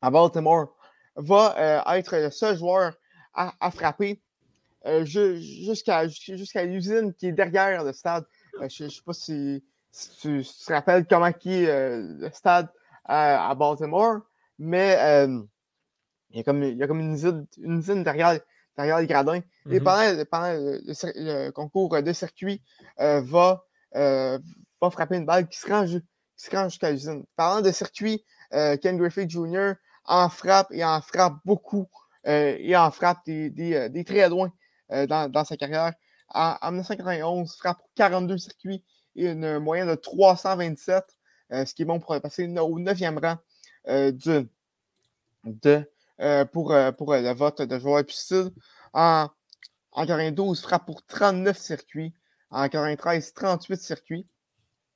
à, 0.00 0.10
Baltimore, 0.10 0.74
va 1.16 1.84
être 1.96 2.16
le 2.16 2.30
seul 2.30 2.56
joueur 2.56 2.94
à, 3.34 3.70
frapper 3.70 4.20
jusqu'à 5.02 6.04
l'usine 6.64 7.14
qui 7.14 7.28
est 7.28 7.32
derrière 7.32 7.84
le 7.84 7.92
stade. 7.92 8.24
je 8.68 8.84
ne 8.84 8.88
sais 8.88 9.02
pas 9.04 9.12
si, 9.12 9.62
tu, 10.20 10.44
te 10.44 10.72
rappelles 10.72 11.06
comment 11.06 11.32
qui 11.32 11.64
est 11.64 11.98
le 11.98 12.30
stade 12.32 12.68
à 13.04 13.54
Baltimore, 13.54 14.20
mais 14.58 14.96
il 16.30 16.36
y 16.36 16.40
a 16.40 16.44
comme, 16.44 16.62
il 16.62 16.76
y 16.76 16.82
a 16.82 16.86
comme 16.86 17.00
une, 17.00 17.14
usine, 17.14 17.46
une 17.58 17.78
usine 17.78 18.04
derrière, 18.04 18.38
derrière 18.76 19.00
les 19.00 19.06
gradins. 19.06 19.40
Et 19.68 19.80
mm-hmm. 19.80 20.24
pendant, 20.26 20.52
le, 20.52 21.50
concours 21.50 22.02
de 22.02 22.12
circuit, 22.12 22.62
va, 22.98 23.64
va 23.92 24.90
frapper 24.90 25.16
une 25.16 25.26
balle 25.26 25.48
qui 25.48 25.58
se 25.58 25.68
rend, 25.68 25.86
jusqu'à 25.86 26.90
l'usine. 26.90 27.24
Parlant 27.36 27.62
de 27.62 27.72
circuit, 27.72 28.24
Ken 28.50 28.96
Griffith 28.96 29.28
Jr. 29.28 29.72
en 30.04 30.28
frappe 30.28 30.68
et 30.70 30.84
en 30.84 31.00
frappe 31.00 31.34
beaucoup 31.44 31.88
et 32.24 32.76
en 32.76 32.90
frappe 32.90 33.24
des, 33.26 33.50
des, 33.50 33.88
des 33.88 34.04
très 34.04 34.28
loin 34.28 34.52
dans, 34.88 35.30
dans, 35.30 35.44
sa 35.44 35.56
carrière. 35.56 35.92
En, 36.32 36.56
en, 36.60 36.70
1991, 36.70 37.56
frappe 37.56 37.80
42 37.96 38.38
circuits 38.38 38.84
une 39.16 39.58
moyenne 39.58 39.88
de 39.88 39.94
327, 39.94 41.04
ce 41.50 41.74
qui 41.74 41.82
est 41.82 41.84
bon 41.84 42.00
pour 42.00 42.20
passer 42.20 42.46
au 42.46 42.78
9e 42.78 43.18
rang 43.18 43.38
de, 43.86 44.48
de 45.44 45.86
euh, 46.20 46.44
pour, 46.44 46.72
euh, 46.72 46.90
euh, 46.90 47.22
le 47.22 47.32
vote 47.32 47.62
de 47.62 47.78
joueurs 47.78 48.04
plus 48.04 48.34
En, 48.92 49.28
en 49.92 50.06
92, 50.06 50.60
frappe 50.60 50.86
pour 50.86 51.04
39 51.06 51.56
circuits. 51.56 52.14
En 52.50 52.68
93, 52.68 53.32
38 53.32 53.80
circuits. 53.80 54.26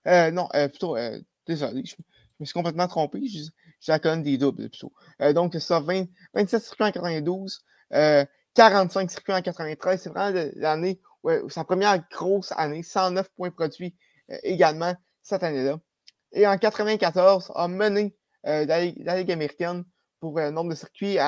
non, 0.06 0.48
plutôt, 0.52 0.96
désolé, 1.46 1.84
je, 1.84 1.94
me 2.40 2.44
suis 2.44 2.52
complètement 2.52 2.88
trompé. 2.88 3.20
J'ai 3.26 3.42
la 3.86 3.98
colonne 4.00 4.22
des 4.22 4.36
doubles 4.38 4.68
plutôt. 4.68 4.92
donc, 5.34 5.54
ça, 5.60 5.80
27 5.80 6.62
circuits 6.62 6.84
en 6.84 6.90
92, 6.90 7.64
45 8.54 9.10
circuits 9.10 9.34
en 9.34 9.40
93. 9.40 10.02
C'est 10.02 10.10
vraiment 10.10 10.50
l'année, 10.56 11.00
sa 11.48 11.64
première 11.64 11.98
grosse 12.10 12.52
année, 12.56 12.82
109 12.82 13.28
points 13.30 13.50
produits 13.50 13.96
également 14.42 14.94
cette 15.22 15.42
année-là. 15.42 15.78
Et 16.32 16.46
en 16.46 16.58
94, 16.58 17.52
a 17.54 17.68
mené 17.68 18.16
la, 18.44 18.84
Ligue 18.84 19.32
américaine 19.32 19.84
pour 20.20 20.38
un 20.38 20.50
nombre 20.50 20.70
de 20.70 20.74
circuits 20.74 21.18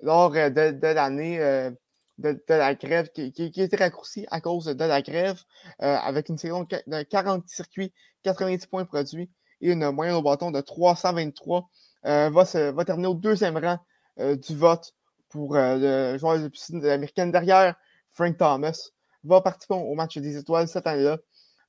lors 0.00 0.34
euh, 0.34 0.50
de, 0.50 0.86
l'année 0.86 1.40
euh, 1.40 1.70
de, 2.18 2.40
la 2.48 2.74
grève 2.74 3.10
qui, 3.10 3.32
qui, 3.32 3.60
a 3.60 3.64
été 3.64 3.76
raccourci 3.76 4.26
à 4.30 4.40
cause 4.40 4.66
de 4.66 4.84
la 4.84 5.02
grève 5.02 5.40
euh, 5.82 5.96
avec 5.96 6.28
une 6.28 6.38
saison 6.38 6.66
de 6.86 7.02
40 7.02 7.48
circuits, 7.48 7.92
90 8.22 8.66
points 8.66 8.84
produits 8.84 9.30
et 9.60 9.72
une 9.72 9.90
moyenne 9.90 10.14
au 10.14 10.22
bâton 10.22 10.50
de 10.50 10.60
323. 10.60 11.68
va, 12.04 12.30
va 12.30 12.84
terminer 12.84 13.08
au 13.08 13.14
deuxième 13.14 13.56
rang 13.56 13.78
du 14.16 14.56
vote 14.56 14.94
pour 15.28 15.54
le 15.56 16.16
joueur 16.18 16.38
de 16.38 16.48
piscine 16.48 16.80
de 16.80 16.86
l'américaine 16.86 17.32
derrière 17.32 17.74
Frank 18.12 18.36
Thomas. 18.36 18.90
Va 19.24 19.40
participer 19.40 19.74
au 19.74 19.94
match 19.94 20.18
des 20.18 20.36
étoiles 20.36 20.68
cette 20.68 20.86
année-là. 20.86 21.18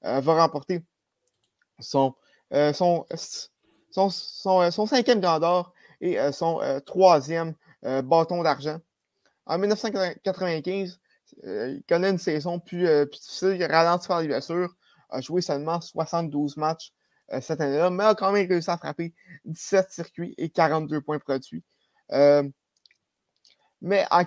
va 0.02 0.42
remporter 0.42 0.84
son, 1.80 2.16
son, 2.52 3.06
son, 3.92 4.86
cinquième 4.86 5.22
grandeur 5.22 5.74
et 6.02 6.18
son 6.32 6.62
troisième 6.86 7.56
bâton 7.82 8.44
d'argent. 8.44 8.80
En 9.46 9.58
1995, 9.58 11.00
il 11.44 11.84
connaît 11.88 12.12
une 12.12 12.18
saison 12.18 12.60
plus, 12.60 12.88
difficile, 13.08 13.58
il 13.60 13.66
ralenti 13.66 14.08
par 14.08 14.22
les 14.22 14.28
blessures, 14.28 14.76
a 15.10 15.22
joué 15.22 15.42
seulement 15.42 15.82
72 15.82 16.58
matchs 16.58 16.94
cette 17.42 17.62
année-là, 17.62 17.90
mais 17.90 18.04
a 18.04 18.16
quand 18.16 18.32
même 18.32 18.48
réussi 18.48 18.70
à 18.70 18.78
frapper 18.78 19.14
17 19.46 19.92
circuits 19.92 20.34
et 20.38 20.50
42 20.50 21.02
points 21.02 21.20
produits. 21.20 21.64
mais 23.82 24.06
en 24.12 24.24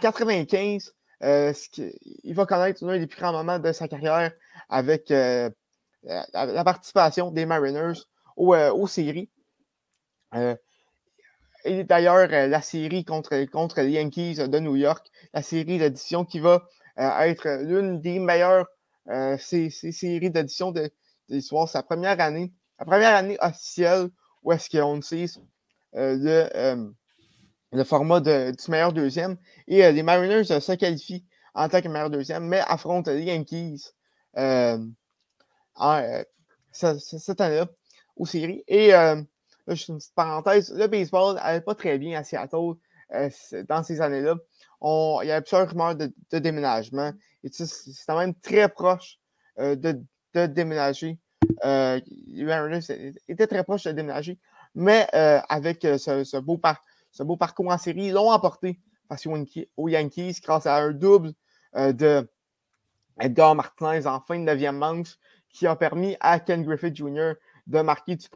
1995, 1.22 1.92
il 2.24 2.35
va 2.35 2.46
connaître 2.46 2.85
l'un 2.85 2.98
des 2.98 3.06
plus 3.06 3.20
grands 3.20 3.32
moments 3.32 3.58
de 3.58 3.72
sa 3.72 3.88
carrière 3.88 4.32
avec 4.68 5.08
la, 5.11 6.64
participation 6.64 7.30
des 7.30 7.46
Mariners 7.46 8.00
aux, 8.37 8.87
séries. 8.87 9.30
Et 11.64 11.85
d'ailleurs, 11.85 12.28
euh, 12.32 12.46
la 12.48 12.61
série 12.61 13.04
contre, 13.04 13.35
les 13.80 13.90
Yankees 13.90 14.37
de 14.37 14.58
New 14.58 14.76
York, 14.76 15.06
la 15.32 15.42
série 15.42 15.78
d'édition 15.78 16.24
qui 16.24 16.40
va 16.40 16.66
euh, 16.98 17.18
être 17.20 17.48
l'une 17.62 18.00
des 18.00 18.18
meilleures 18.18 18.66
euh, 19.08 19.37
séries 19.38 20.30
d'édition 20.30 20.72
de, 20.72 20.90
l'histoire. 21.28 21.68
La 21.72 21.82
première 21.82 22.20
année, 22.20 22.52
la 22.78 22.85
première 22.85 23.14
année 23.14 23.38
officielle 23.40 24.08
où 24.42 24.52
est-ce 24.52 24.68
qu'on 24.68 24.96
utilise 24.96 25.40
le, 25.92 26.92
le 27.72 27.85
format 27.85 28.20
de, 28.20 28.50
du 28.50 28.70
meilleur 28.70 28.92
deuxième. 28.92 29.37
Et 29.66 29.90
les 29.92 30.02
Mariners 30.02 30.44
se 30.44 30.72
qualifient 30.72 31.24
en 31.54 31.68
tant 31.68 31.80
que 31.80 31.88
meilleur 31.88 32.11
deuxième, 32.11 32.44
mais 32.46 32.61
affrontent 32.66 33.11
les 33.11 33.24
Yankees 33.24 33.92
cette 36.72 37.40
année-là 37.40 37.66
aux 38.16 38.26
séries. 38.26 38.62
Et 38.68 38.92
je 39.68 39.92
une 39.92 39.98
petite 39.98 40.14
parenthèse, 40.14 40.72
le 40.74 40.87
baseball 40.87 41.37
n'allait 41.37 41.61
pas 41.61 41.74
très 41.74 41.98
bien 41.98 42.18
à 42.18 42.24
Seattle 42.24 42.74
euh, 43.14 43.30
dans 43.68 43.82
ces 43.82 44.00
années-là. 44.00 44.37
Il 44.82 45.28
y 45.28 45.30
avait 45.30 45.40
plusieurs 45.42 45.68
rumeurs 45.68 45.94
de, 45.94 46.38
déménagement. 46.38 47.12
Et 47.44 47.50
c'était 47.50 48.14
même 48.16 48.35
très 48.35 48.68
proche 48.68 49.18
euh, 49.58 49.76
de, 49.76 50.46
déménager. 50.46 51.18
Euh, 51.64 52.00
les 52.26 52.44
Mariners 52.44 53.12
étaient 53.28 53.46
très 53.46 53.62
proches 53.62 53.85
de 53.85 53.92
déménager. 53.92 54.38
Mais 54.74 55.06
avec 55.12 55.82
ce, 55.82 56.38
beau 56.40 56.56
ce 57.12 57.22
beau 57.22 57.37
parcours 57.37 57.68
en 57.68 57.79
série, 57.79 58.11
l'ont 58.11 58.31
emporté 58.31 58.81
face 59.09 59.27
aux 59.77 59.88
Yankees 59.88 60.40
grâce 60.42 60.66
à 60.66 60.77
un 60.77 60.92
double 60.92 61.33
de, 61.75 62.29
Edgar 63.20 63.55
Martinez 63.55 64.07
en 64.07 64.20
fin 64.20 64.38
de 64.38 64.51
9e 64.51 64.72
manche 64.72 65.18
qui 65.51 65.66
a 65.66 65.77
permis 65.77 66.16
à 66.20 66.40
Ken 66.40 66.62
Griffith 66.64 66.96
Jr. 66.96 67.35
de 67.66 67.81
marquer 67.81 68.16
du, 68.16 68.27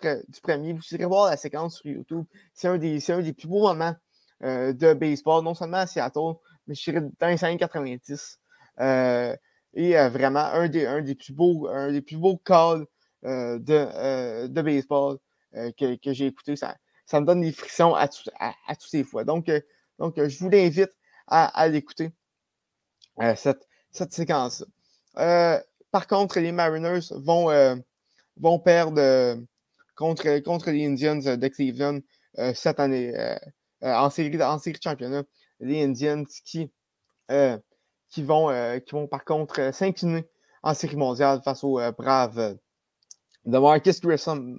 premier. 0.43 0.73
Vous 0.75 0.83
irez 0.93 1.07
voir 1.07 1.31
la 1.31 1.37
séquence 1.37 1.77
sur 1.79 1.91
YouTube. 1.91 2.25
C'est 2.53 2.69
un, 2.69 2.79
des, 2.79 3.11
un 3.11 3.21
des 3.21 3.33
plus 3.33 3.49
beaux 3.49 3.63
moments 3.63 3.95
euh, 4.43 4.73
de 4.73 4.93
baseball, 4.93 5.43
non 5.43 5.55
seulement 5.55 5.79
à 5.79 5.87
Seattle, 5.87 6.35
mais 6.67 6.75
je 6.75 6.91
dirais 6.91 7.07
dans 7.19 7.29
les 7.29 7.43
années 7.43 7.57
90. 7.57 8.39
Euh, 8.81 9.35
et 9.73 9.99
euh, 9.99 10.09
vraiment 10.11 10.41
un 10.41 10.69
des, 10.69 10.87
un 10.87 11.01
des 11.01 11.15
plus 11.15 11.33
beaux, 11.33 11.69
un 11.69 11.91
des 11.91 12.03
plus 12.03 12.17
beaux 12.17 12.37
calls 12.37 12.87
de, 13.23 14.47
de 14.47 14.63
baseball 14.63 15.19
que, 15.53 15.97
que 15.97 16.13
j'ai 16.13 16.27
écouté. 16.27 16.55
Ça, 16.55 16.77
ça 17.07 17.21
me 17.21 17.27
donne 17.27 17.41
des 17.41 17.53
frictions 17.53 17.95
à, 17.95 18.09
à, 18.39 18.53
à 18.67 18.77
toutes 18.77 18.93
les 18.93 19.05
fois. 19.05 19.25
Donc, 19.25 19.51
donc 19.99 20.15
je 20.17 20.39
vous 20.39 20.51
l'invite 20.51 20.93
à, 21.29 21.69
l'écouter, 21.69 22.13
cette, 23.37 23.67
cette 23.91 24.13
séquence-là. 24.13 25.63
par 25.91 26.07
contre, 26.07 26.39
les 26.39 26.53
Mariners 26.53 27.09
vont, 27.11 27.79
perdre 28.59 29.39
contre, 29.97 30.71
les 30.71 30.87
Indians 30.87 31.37
de 31.37 31.49
Cleveland 31.49 32.01
cette 32.55 32.79
année 32.79 33.13
en, 33.81 34.11
série, 34.11 34.31
de 34.31 34.79
championnat. 34.83 35.25
Les 35.61 35.83
Indians 35.83 36.25
qui, 36.45 36.71
qui, 38.11 38.23
vont, 38.23 38.81
qui 38.81 38.93
vont 38.93 39.07
par 39.09 39.25
contre 39.25 39.73
s'incliner 39.73 40.29
en 40.63 40.75
série 40.75 40.97
mondiale 40.97 41.41
face 41.43 41.65
aux 41.65 41.81
Braves 41.93 42.59
de 43.45 43.59
Marcus 43.59 44.01
Grissom. 44.01 44.59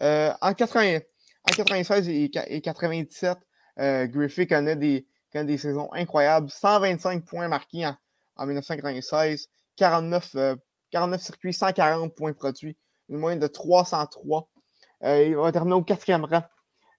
en, 0.00 0.54
80, 0.54 1.00
en 1.44 1.52
96 1.52 2.08
et, 2.08 2.60
97, 2.60 3.38
Griffith 3.78 4.48
connaît 4.48 4.76
des, 4.76 5.06
des 5.34 5.58
saisons 5.58 5.92
incroyables. 5.92 6.50
125 6.50 7.24
points 7.24 7.48
marqués 7.48 7.86
en, 7.86 8.46
1996, 8.46 9.48
49, 9.76 10.36
49 10.90 11.20
circuits, 11.20 11.54
140 11.54 12.14
points 12.14 12.32
produits, 12.32 12.76
une 13.08 13.18
moyenne 13.18 13.40
de 13.40 13.46
303. 13.46 14.48
il 15.02 15.36
va 15.36 15.52
terminer 15.52 15.74
au 15.74 15.82
quatrième 15.82 16.24
rang 16.24 16.42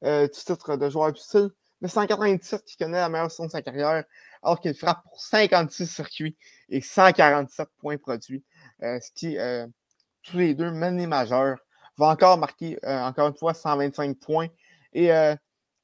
du 0.02 0.30
titre 0.30 0.76
de 0.76 0.90
joueur 0.90 1.14
du 1.14 1.22
style. 1.22 1.50
Mais 1.82 1.90
197 1.90 2.64
qui 2.64 2.78
connaît 2.78 2.98
la 2.98 3.10
meilleure 3.10 3.30
saison 3.30 3.46
de 3.46 3.52
sa 3.52 3.62
carrière, 3.62 4.06
alors 4.42 4.62
qu'il 4.62 4.74
frappe 4.74 5.04
pour 5.04 5.20
56 5.20 5.86
circuits 5.86 6.38
et 6.70 6.80
147 6.80 7.68
points 7.78 7.98
produits. 7.98 8.44
ce 8.82 9.12
qui, 9.14 9.38
tous 10.24 10.38
les 10.38 10.56
deux, 10.56 10.72
mène 10.72 10.98
les 10.98 11.08
majeurs. 11.08 11.60
Va 11.98 12.08
encore 12.08 12.38
marquer, 12.38 12.80
encore 12.84 13.28
une 13.28 13.36
fois, 13.36 13.54
125 13.54 14.18
points 14.18 14.48
et 14.94 15.10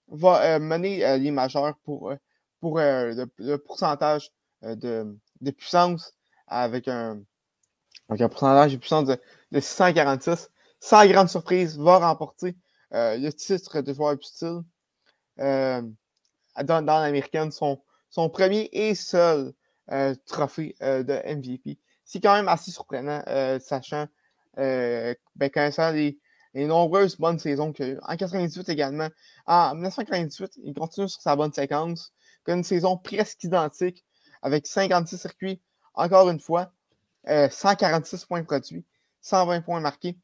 va 0.08 0.60
mener 0.60 1.18
les 1.20 1.32
majeurs 1.32 1.76
pour, 1.84 2.14
pour 2.60 2.80
le, 2.80 3.56
pourcentage 3.58 4.32
de, 4.64 5.16
de, 5.42 5.52
puissance 5.52 6.14
avec 6.48 6.88
un, 6.88 7.22
avec 8.10 8.22
un 8.22 8.30
pourcentage 8.30 8.74
de 8.74 8.78
puissance 8.78 9.06
de, 9.06 9.20
de 9.52 9.60
646. 9.60 10.50
Sans 10.80 11.06
grande 11.08 11.30
surprise, 11.30 11.78
va 11.78 11.98
remporter 12.00 12.56
euh, 12.94 13.18
le 13.18 13.32
titre 13.32 13.82
de 13.82 13.94
joueur 13.94 14.18
du 14.18 14.24
style 14.24 14.62
euh, 15.40 15.82
dans, 16.64 16.86
l'américaine, 16.86 17.52
son, 17.52 17.82
son 18.10 18.30
premier 18.30 18.70
et 18.72 18.96
seul 18.96 19.54
euh, 19.92 20.16
trophée 20.26 20.76
de 20.82 21.36
MVP. 21.36 21.78
C'est 22.06 22.20
quand 22.20 22.34
même 22.34 22.48
assez 22.48 22.72
surprenant, 22.72 23.22
sachant, 23.60 24.08
ben, 24.60 25.50
connaissant 25.54 25.92
les, 25.92 26.20
nombreuses 26.54 27.18
bonnes 27.18 27.40
saisons 27.40 27.72
qu'il 27.72 27.86
a 27.86 27.88
eues. 27.90 28.00
En 28.02 28.18
98 28.18 28.70
également. 28.70 29.10
En 29.46 29.76
1998, 29.76 30.60
il 30.64 30.74
continue 30.74 31.08
sur 31.08 31.22
sa 31.22 31.36
bonne 31.36 31.54
séquence, 31.54 32.12
qui 32.46 32.52
une 32.52 32.64
saison 32.64 32.98
presque 32.98 33.44
identique, 33.44 34.04
avec 34.42 34.68
56 34.68 35.18
circuits, 35.18 35.62
encore 35.94 36.30
une 36.30 36.40
fois, 36.40 36.72
146 37.28 38.26
points 38.26 38.44
produits, 38.44 38.86
120 39.22 39.62
points 39.62 39.80
marqués 39.80 40.18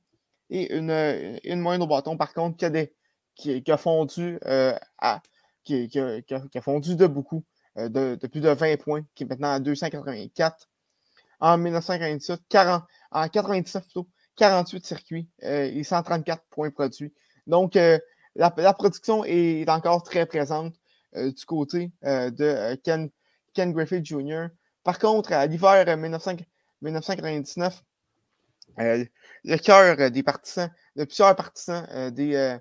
et 0.50 0.76
une, 0.76 0.91
euh, 0.91 1.38
une 1.43 1.65
au 1.65 1.88
bâton, 1.88 2.17
par 2.17 2.34
contre, 2.34 2.58
qui 2.58 2.65
a, 2.65 2.69
des, 2.69 2.93
qui, 3.36 3.63
a 3.67 3.78
fondu 3.78 4.39
euh, 4.45 4.78
à, 5.00 5.21
qui, 5.63 5.89
a, 5.98 6.62
fondu 6.62 6.95
de 6.95 7.08
beaucoup, 7.08 7.43
euh, 7.78 7.89
de, 7.89 8.28
plus 8.28 8.41
de 8.41 8.50
20 8.50 8.78
points, 8.78 9.06
qui 9.15 9.24
est 9.24 9.28
maintenant 9.28 9.54
à 9.54 9.60
284. 9.60 10.69
En 11.41 11.58
1997, 11.58 12.41
40, 12.48 12.84
en 13.12 13.28
99 13.28 13.84
plutôt, 13.84 14.08
48 14.36 14.86
circuits 14.86 15.30
et 15.41 15.84
134 15.84 16.43
points 16.50 16.71
produits. 16.71 17.13
Donc, 17.48 17.76
la, 17.76 18.02
la, 18.36 18.74
production 18.74 19.24
est 19.26 19.69
encore 19.69 20.04
très 20.04 20.26
présente 20.26 20.74
du 21.15 21.45
côté 21.45 21.91
de 22.04 22.76
Ken, 22.84 23.10
Griffith 23.74 24.06
Jr. 24.06 24.48
Par 24.84 25.00
contre, 25.00 25.34
à 25.34 25.45
l'hiver 25.45 25.98
1999, 25.98 27.84
euh, 28.80 29.06
le 29.43 29.58
cœur 29.58 30.00
euh, 30.00 30.10
des 30.10 30.24
partisans, 30.24 30.69
de 30.95 31.06
plusieurs 31.06 31.36
partisans 31.36 31.88
euh, 31.91 32.10
des, 32.12 32.58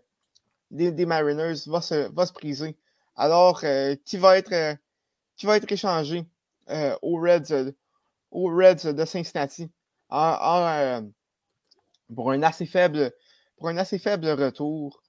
des, 0.70 1.06
Mariners 1.06 1.66
va 1.66 1.80
se, 1.80 2.12
va 2.12 2.26
se 2.26 2.32
briser. 2.32 2.76
Alors, 3.16 3.62
qui, 4.04 4.16
va 4.16 4.38
être, 4.38 4.76
qui 5.36 5.46
va 5.46 5.56
être 5.56 5.70
échangé 5.70 6.26
aux, 7.00 7.20
Reds, 7.20 7.72
aux 8.32 8.48
Reds 8.48 8.92
de 8.92 9.04
Cincinnati 9.04 9.70
en, 10.08 11.08
pour 12.14 12.32
un 12.32 12.42
assez 12.42 12.66
faible 12.66 13.12
pour 13.56 13.68
un 13.68 13.76
assez 13.76 13.98
faible 13.98 14.28
retour 14.28 15.02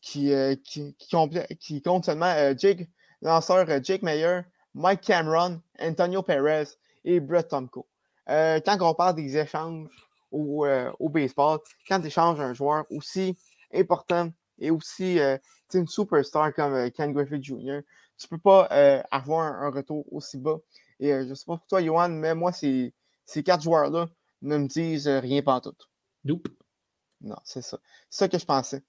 qui, 0.00 0.32
qui, 0.64 0.96
qui, 0.96 1.82
compte 1.82 2.04
seulement 2.04 2.34
Jake, 2.56 2.88
lanceur 3.22 3.66
Jake 3.84 4.02
Mayer, 4.02 4.40
Mike 4.74 5.02
Cameron, 5.02 5.60
Antonio 5.78 6.22
Perez 6.22 6.76
et 7.04 7.20
Brett 7.20 7.48
Tomko. 7.48 7.86
Euh, 8.28 8.60
quand 8.64 8.78
on 8.80 8.94
parle 8.94 9.16
des 9.16 9.36
échanges 9.36 9.88
au, 10.30 10.64
euh, 10.64 10.90
au 10.98 11.08
baseball, 11.08 11.58
quand 11.88 12.00
tu 12.00 12.06
échanges 12.06 12.40
un 12.40 12.54
joueur 12.54 12.84
aussi 12.90 13.36
important 13.74 14.30
et 14.58 14.70
aussi 14.70 15.18
euh, 15.18 15.36
une 15.74 15.88
superstar 15.88 16.54
comme 16.54 16.90
Ken 16.92 17.12
Griffith 17.12 17.42
Jr., 17.42 17.80
tu 18.18 18.26
ne 18.26 18.36
peux 18.36 18.38
pas 18.38 18.64
avoir 19.10 19.62
un, 19.62 19.70
retour 19.70 20.04
aussi 20.12 20.36
bas. 20.36 20.58
Et 20.98 21.08
je 21.10 21.30
ne 21.30 21.34
sais 21.34 21.46
pas 21.46 21.56
pour 21.56 21.66
toi, 21.66 21.82
Johan, 21.82 22.10
mais 22.10 22.34
moi, 22.34 22.52
ces 22.52 22.92
quatre 23.42 23.62
joueurs-là 23.62 24.06
ne 24.42 24.56
me 24.56 24.66
disent 24.66 25.08
rien 25.08 25.42
tout. 25.42 25.74
Nope. 26.24 26.48
Non, 27.20 27.36
c'est 27.44 27.62
ça. 27.62 27.78
C'est 28.08 28.24
ça 28.24 28.28
que 28.28 28.38
je 28.38 28.44
pensais. 28.44 28.82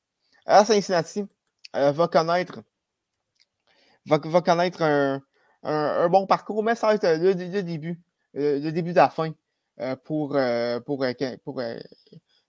À 0.46 0.66
Cincinnati, 0.66 1.26
va 1.74 2.08
connaître 2.08 2.64
va, 4.06 4.18
va 4.18 4.42
connaître 4.42 4.82
un, 4.82 5.22
un, 5.64 6.10
bon 6.10 6.26
parcours, 6.26 6.64
mais 6.64 6.76
ça 6.76 6.88
va 6.88 6.96
être 6.96 7.22
le 7.22 7.34
début 7.62 8.02
euh, 8.38 8.60
le 8.60 8.72
début 8.72 8.92
de 8.92 8.98
la 8.98 9.10
fin 9.10 9.34
euh, 9.80 9.96
pour, 9.96 10.36
euh, 10.36 10.80
pour, 10.80 11.06
pour, 11.44 11.62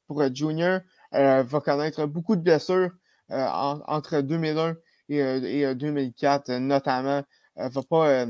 pour 0.06 0.34
Junior. 0.34 0.80
va 1.12 1.60
connaître 1.60 2.06
beaucoup 2.06 2.36
de 2.36 2.42
blessures 2.42 2.90
entre 3.28 4.20
2001 4.20 4.76
et, 5.08 5.74
2004, 5.74 6.52
notamment. 6.58 7.22
va 7.56 7.82
pas 7.82 8.26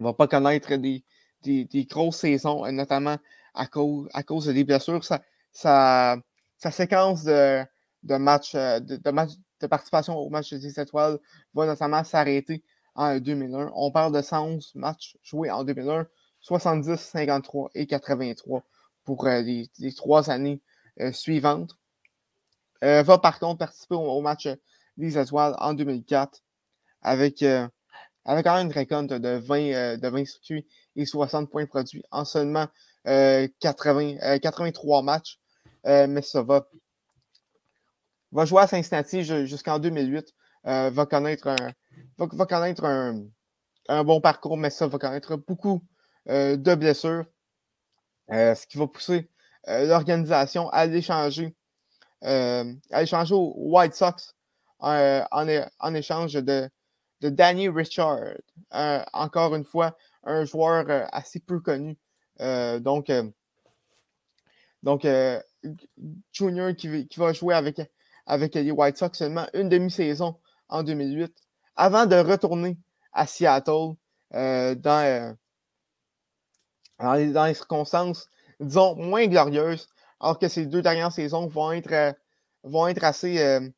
va 0.00 0.12
pas 0.12 0.26
connaître 0.26 0.74
des, 0.76 1.04
des, 1.42 1.64
des, 1.64 1.84
grosses 1.84 2.16
saisons, 2.16 2.70
notamment 2.72 3.16
à 3.54 3.66
cause, 3.66 4.46
des 4.46 4.64
blessures. 4.64 5.04
Sa, 5.04 5.20
sa, 5.52 6.70
séquence 6.70 7.24
de, 7.24 7.62
de 8.02 8.18
de 9.60 9.66
participation 9.66 10.16
au 10.16 10.28
match 10.28 10.52
des 10.52 10.80
étoiles 10.80 11.18
va 11.54 11.66
notamment 11.66 12.04
s'arrêter 12.04 12.62
en 12.94 13.18
2001. 13.18 13.72
On 13.74 13.90
parle 13.90 14.12
de 14.12 14.22
111 14.22 14.74
matchs 14.74 15.16
joués 15.22 15.50
en 15.50 15.64
2001, 15.64 16.06
70, 16.40 16.96
53 16.96 17.70
et 17.74 17.86
83 17.86 18.62
pour 19.04 19.26
euh, 19.26 19.40
les, 19.40 19.92
trois 19.94 20.30
années 20.30 20.60
euh, 21.00 21.12
suivantes. 21.12 21.76
Euh, 22.82 23.02
va 23.02 23.18
par 23.18 23.38
contre 23.38 23.58
participer 23.58 23.94
au, 23.94 24.20
match 24.20 24.48
des 24.96 25.18
étoiles 25.18 25.54
en 25.58 25.72
2004 25.74 26.42
avec, 27.02 27.42
avec 28.24 28.44
quand 28.44 28.56
une 28.58 28.72
récolte 28.72 29.10
de 29.10 29.36
20, 29.36 29.96
de 29.98 30.08
20 30.08 30.24
circuits 30.24 30.66
et 30.96 31.06
60 31.06 31.50
points 31.50 31.66
produits 31.66 32.02
en 32.10 32.24
seulement 32.24 32.66
80, 33.04 34.38
83 34.38 35.02
matchs. 35.02 35.38
mais 35.84 36.22
ça 36.22 36.42
va, 36.42 36.66
va 38.32 38.44
jouer 38.44 38.62
à 38.62 38.66
Cincinnati 38.66 39.22
jusqu'en 39.46 39.78
2008. 39.78 40.34
va 40.64 41.06
connaître, 41.06 41.48
un, 43.88 44.04
bon 44.04 44.20
parcours, 44.20 44.56
mais 44.56 44.70
ça 44.70 44.86
va 44.86 44.98
connaître 44.98 45.36
beaucoup 45.36 45.84
euh, 46.28 46.56
de 46.56 46.74
blessures, 46.74 47.26
euh, 48.32 48.54
ce 48.54 48.66
qui 48.66 48.78
va 48.78 48.86
pousser 48.86 49.30
euh, 49.68 49.86
l'organisation 49.86 50.70
à 50.70 50.86
l'échanger, 50.86 51.54
aux 52.22 53.54
White 53.56 53.94
Sox 53.94 54.34
en, 54.78 55.94
échange 55.94 56.32
de, 56.32 56.70
de 57.20 57.28
Danny 57.28 57.68
Richard. 57.68 58.18
encore 59.12 59.54
une 59.54 59.64
fois, 59.64 59.96
un 60.24 60.44
joueur 60.44 60.86
assez 61.12 61.40
peu 61.40 61.60
connu. 61.60 61.98
Donc, 62.38 63.10
donc 64.82 65.06
Junior 66.32 66.74
qui, 66.76 67.08
va 67.16 67.32
jouer 67.32 67.54
avec, 67.54 68.54
les 68.54 68.70
White 68.70 68.96
Sox 68.96 69.18
seulement 69.18 69.46
une 69.54 69.68
demi-saison 69.68 70.38
en 70.68 70.82
2008, 70.82 71.32
avant 71.76 72.06
de 72.06 72.16
retourner 72.16 72.76
à 73.12 73.26
Seattle 73.26 73.94
dans, 74.32 75.36
dans 76.98 77.14
les, 77.14 77.54
circonstances, 77.54 78.28
disons, 78.60 78.96
moins 78.96 79.26
glorieuses, 79.26 79.88
alors 80.20 80.38
que 80.38 80.48
ces 80.48 80.66
deux 80.66 80.82
dernières 80.82 81.12
saisons 81.12 81.46
vont 81.46 81.72
être, 81.72 83.04
assez, 83.04 83.72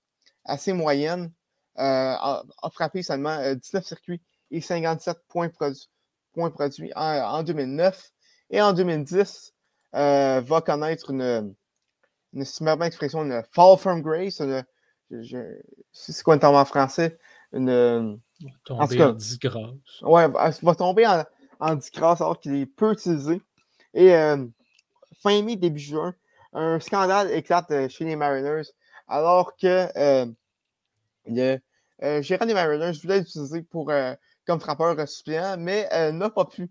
assez 0.45 0.73
moyennes. 0.73 1.33
a, 1.77 2.43
frappé 2.73 3.03
seulement 3.03 3.39
19 3.55 3.85
circuits 3.85 4.23
et 4.51 4.61
57 4.61 5.19
points, 5.29 5.51
produits 6.51 6.93
en, 6.95 7.43
2009. 7.43 8.13
Et 8.51 8.61
en 8.61 8.73
2010, 8.73 9.53
va 9.93 10.61
connaître 10.65 11.11
une, 11.11 11.55
une 12.33 12.43
expression, 12.83 13.25
une 13.25 13.43
fall 13.53 13.79
from 13.79 14.03
grace. 14.03 14.43
c'est 15.93 16.23
quoi 16.23 16.35
le 16.35 16.41
terme 16.41 16.57
en 16.57 16.65
français? 16.65 17.19
Une, 17.53 18.21
tomber 18.65 19.03
en, 19.03 19.13
disgrâce. 19.13 20.03
Ouais, 20.03 20.25
elle 20.25 20.55
va 20.63 20.75
tomber 20.75 21.07
en, 21.07 21.25
en 21.61 21.75
disgrâce 21.75 22.21
alors 22.21 22.39
qu'il 22.39 22.55
est 22.55 22.67
peu 22.67 22.93
utilisé. 22.93 23.41
Et 23.95 24.15
euh, 24.15 24.45
fin 25.23 25.43
mai, 25.43 25.57
début 25.57 25.81
juin, 25.81 26.15
un 26.53 26.79
scandale 26.81 27.31
éclate 27.33 27.71
euh, 27.71 27.89
chez 27.89 28.05
les 28.05 28.17
Mariners 28.17 28.69
alors 29.09 29.57
que 29.57 29.89
euh, 29.97 30.27
le 31.27 31.59
gérant 32.23 32.47
des 32.47 32.55
Mariners 32.55 32.99
voulait 33.03 33.21
l'utiliser 33.21 33.63
pour, 33.63 33.93
comme 34.47 34.61
frappeur 34.61 35.09
suppléant, 35.09 35.57
mais 35.59 35.89
n'a 36.13 36.29
pas 36.29 36.45
pu 36.45 36.69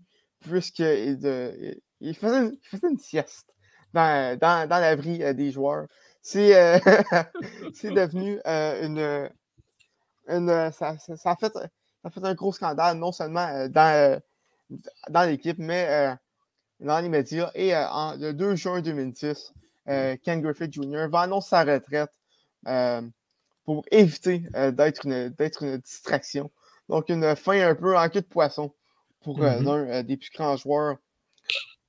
puisqu'il 0.48 1.80
il 2.00 2.14
faisait, 2.14 2.52
une 2.82 2.98
sieste 2.98 3.54
dans, 3.92 4.38
dans, 4.38 4.68
dans 4.68 4.78
l'abri 4.78 5.18
des 5.34 5.50
joueurs. 5.50 5.86
C'est 6.22 6.50
devenu 7.84 8.40
une. 8.44 9.30
une 10.28 10.72
ça, 10.72 10.88
a 10.90 10.96
fait, 10.96 11.16
ça 11.16 11.36
a 12.04 12.10
fait 12.10 12.24
un 12.24 12.34
gros 12.34 12.52
scandale, 12.52 12.98
non 12.98 13.12
seulement 13.12 13.68
dans 13.68 14.20
dans 15.08 15.28
l'équipe, 15.28 15.58
mais 15.58 15.86
euh, 15.88 16.14
dans 16.80 17.00
les 17.00 17.08
médias. 17.08 17.50
Et 17.54 17.74
euh, 17.74 17.84
le 18.18 18.32
2 18.32 18.56
juin 18.56 18.80
2010, 18.80 19.52
euh, 19.88 20.16
Ken 20.22 20.40
Griffith 20.40 20.72
Jr. 20.72 21.06
va 21.10 21.20
annoncer 21.20 21.50
sa 21.50 21.64
retraite 21.64 22.10
pour 23.64 23.84
éviter 23.90 24.44
d'être 24.72 25.06
une, 25.06 25.34
une, 25.38 25.76
distraction. 25.78 26.50
Donc, 26.88 27.08
une 27.08 27.34
fin 27.34 27.68
un 27.68 27.74
peu 27.74 27.96
en 27.96 28.08
queue 28.08 28.20
de 28.20 28.26
poisson 28.26 28.72
pour 29.26 29.40
mm-hmm. 29.40 29.64
l'un 29.64 30.02
des 30.04 30.16
plus 30.16 30.30
grands 30.30 30.56
joueurs 30.56 30.98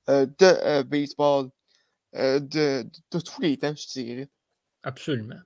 de 0.08 0.82
baseball 0.82 1.50
de, 2.12 2.84
tous 3.10 3.40
les 3.40 3.56
temps, 3.56 3.74
je 3.76 3.86
dirais. 3.86 4.28
Absolument. 4.82 5.40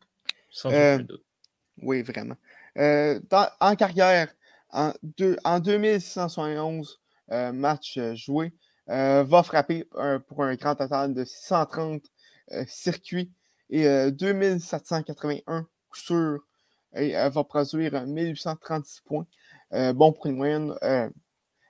Sans 0.51 0.71
doute. 0.99 1.23
Oui, 1.83 2.01
vraiment. 2.01 2.37
en 2.75 3.77
carrière, 3.77 4.33
en, 4.71 4.95
deux, 5.03 5.37
en 5.45 5.61
2171, 5.61 6.99
euh, 7.31 7.53
match 7.53 7.99
euh, 7.99 8.15
joué, 8.15 8.53
euh, 8.89 9.23
va 9.23 9.43
frapper 9.43 9.85
pour 10.29 10.45
un 10.45 10.55
grand 10.55 10.75
total 10.75 11.15
de 11.15 11.25
630 11.25 12.03
circuits 12.67 13.33
et 13.71 13.85
2781 14.11 15.67
coups 15.89 16.05
sûrs. 16.05 16.41
Et 16.95 17.13
va 17.13 17.45
produire 17.45 18.07
1836 18.07 19.01
points. 19.03 19.27
bon 19.95 20.13
pour 20.13 20.27
une 20.27 20.37
moyenne 20.37 20.75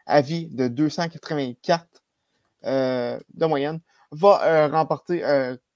à 0.07 0.21
vie 0.21 0.47
de 0.49 0.69
284 0.69 1.87
de 2.65 3.47
moyenne. 3.47 3.81
Va 4.11 4.69
remporter, 4.69 5.23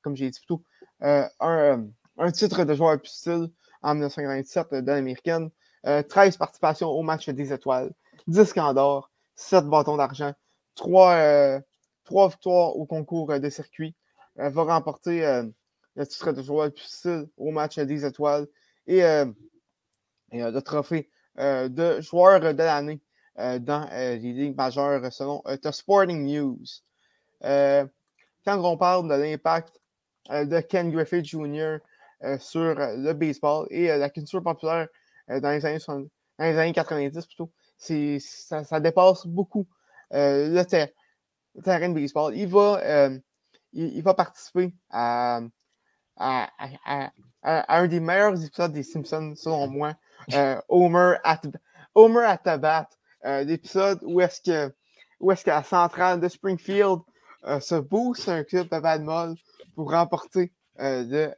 comme 0.02 0.16
j'ai 0.16 0.30
dit 0.30 0.38
plus 0.38 0.46
tôt, 0.46 0.62
un, 1.00 2.30
titre 2.32 2.64
de 2.64 2.74
joueur 2.74 2.98
plus 2.98 3.10
style 3.10 3.50
en 3.82 3.94
1997 3.94 4.74
de 4.74 4.92
l'américaine. 4.92 5.50
13 5.84 6.36
participations 6.36 6.88
au 6.88 7.02
match 7.02 7.28
des 7.28 7.52
étoiles, 7.52 7.92
10 8.26 8.54
d'or, 8.74 9.10
7 9.36 9.66
bâtons 9.66 9.96
d'argent, 9.96 10.32
3, 10.76 11.12
euh, 11.12 11.60
victoires 12.28 12.76
au 12.76 12.86
concours 12.86 13.32
euh, 13.32 13.38
de 13.38 13.50
circuit. 13.50 13.94
Va 14.36 14.64
remporter 14.64 15.24
euh, 15.24 15.44
le 15.94 16.06
titre 16.06 16.32
de 16.32 16.42
joueur 16.42 16.70
plus 16.72 17.08
au 17.38 17.50
match 17.50 17.78
des 17.78 18.04
étoiles 18.04 18.46
et, 18.86 19.00
le 20.30 20.60
trophée 20.60 21.08
de 21.38 22.00
joueur 22.02 22.40
de 22.40 22.62
l'année 22.62 23.00
dans 23.36 23.88
les 23.92 24.18
ligues 24.18 24.56
majeures 24.56 25.12
selon 25.12 25.42
The 25.62 25.70
Sporting 25.70 26.24
News. 26.24 26.64
quand 27.42 28.64
on 28.64 28.76
parle 28.76 29.08
de 29.08 29.14
l'impact 29.14 29.80
de 30.30 30.60
Ken 30.60 30.90
Griffith 30.90 31.24
Jr. 31.24 31.78
sur 32.38 32.74
le 32.74 33.12
baseball 33.12 33.66
et 33.70 33.88
la 33.88 34.10
culture 34.10 34.42
populaire 34.42 34.88
dans 35.28 35.50
les 35.50 35.66
années, 35.66 35.78
dans 35.86 36.44
les 36.44 36.58
années 36.58 36.72
90 36.72 37.26
plutôt, 37.26 37.50
ça, 37.78 38.64
ça, 38.64 38.80
dépasse 38.80 39.26
beaucoup 39.26 39.66
euh, 40.12 40.48
le, 40.48 40.64
terrain 41.62 41.88
de 41.88 41.94
baseball. 41.94 42.34
Il 42.36 42.48
va, 42.48 42.80
euh, 42.82 43.18
il, 43.72 44.02
va 44.02 44.14
participer 44.14 44.72
à, 44.90 45.40
à, 46.16 46.48
un 47.42 47.86
des 47.86 48.00
meilleurs 48.00 48.42
épisodes 48.44 48.72
des 48.72 48.82
Simpsons, 48.82 49.34
selon 49.36 49.68
moi. 49.68 49.94
Euh, 50.32 50.60
Homer 50.68 51.16
at, 51.24 51.42
Homer. 51.94 52.34
L'épisode 53.44 53.98
où 54.02 54.20
est-ce 54.20 54.40
que 54.40 54.74
où 55.20 55.32
est-ce 55.32 55.48
la 55.48 55.62
centrale 55.62 56.20
de 56.20 56.28
Springfield 56.28 57.00
se 57.60 57.74
booste 57.76 58.28
un 58.28 58.44
club 58.44 58.68
de 58.68 58.78
badminton 58.78 59.36
pour 59.74 59.90
remporter 59.90 60.52
le, 60.78 61.32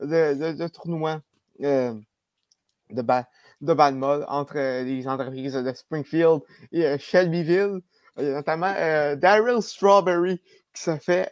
le, 0.00 0.68
tournoi 0.68 1.20
de, 1.60 3.02
bas 3.02 3.26
de 3.60 3.74
bad 3.74 4.02
entre 4.28 4.56
euh, 4.56 4.82
les 4.82 5.06
entreprises 5.06 5.54
de 5.54 5.72
Springfield 5.72 6.40
et 6.72 6.86
euh, 6.86 6.98
Shelbyville. 6.98 7.80
notamment 8.16 8.72
euh, 8.76 9.16
Daryl 9.16 9.62
Strawberry 9.62 10.40
qui 10.72 10.82
se 10.82 10.96
fait 10.96 11.30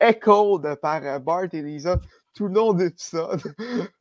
echo 0.00 0.60
par 0.80 1.20
Bart 1.20 1.48
et 1.52 1.62
Lisa 1.62 1.98
tout 2.34 2.48
le 2.48 2.54
long 2.54 2.72
de 2.72 2.84
l'épisode. 2.84 3.42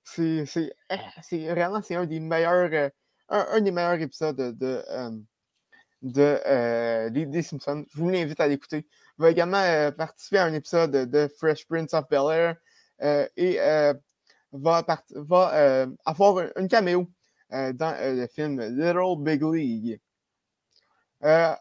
c'est 0.03 1.47
vraiment 1.49 1.81
un 1.89 2.05
des 2.05 2.19
meilleurs 2.19 2.91
un, 3.31 3.61
des 3.61 3.71
meilleurs 3.71 4.01
épisodes 4.01 4.35
de, 4.35 4.83
de, 6.01 7.09
des, 7.09 7.41
Simpsons. 7.41 7.85
Je 7.93 7.99
vous 7.99 8.09
l'invite 8.09 8.39
à 8.39 8.47
l'écouter. 8.47 8.85
Il 9.17 9.21
va 9.21 9.31
également 9.31 9.91
participer 9.91 10.37
à 10.37 10.45
un 10.45 10.53
épisode 10.53 10.91
de 10.91 11.27
Fresh 11.37 11.67
Prince 11.67 11.93
of 11.93 12.05
Bel 12.09 12.55
Air 12.99 13.29
et 13.37 13.57
va, 14.51 14.85
va 15.15 15.87
avoir 16.05 16.45
une 16.57 16.67
caméo 16.67 17.07
euh, 17.53 17.73
dans 17.73 17.93
euh, 17.95 18.13
le 18.13 18.27
film 18.27 18.61
Little 18.61 19.17
Big 19.17 19.43
League. 19.43 19.99
Euh, 21.23 21.53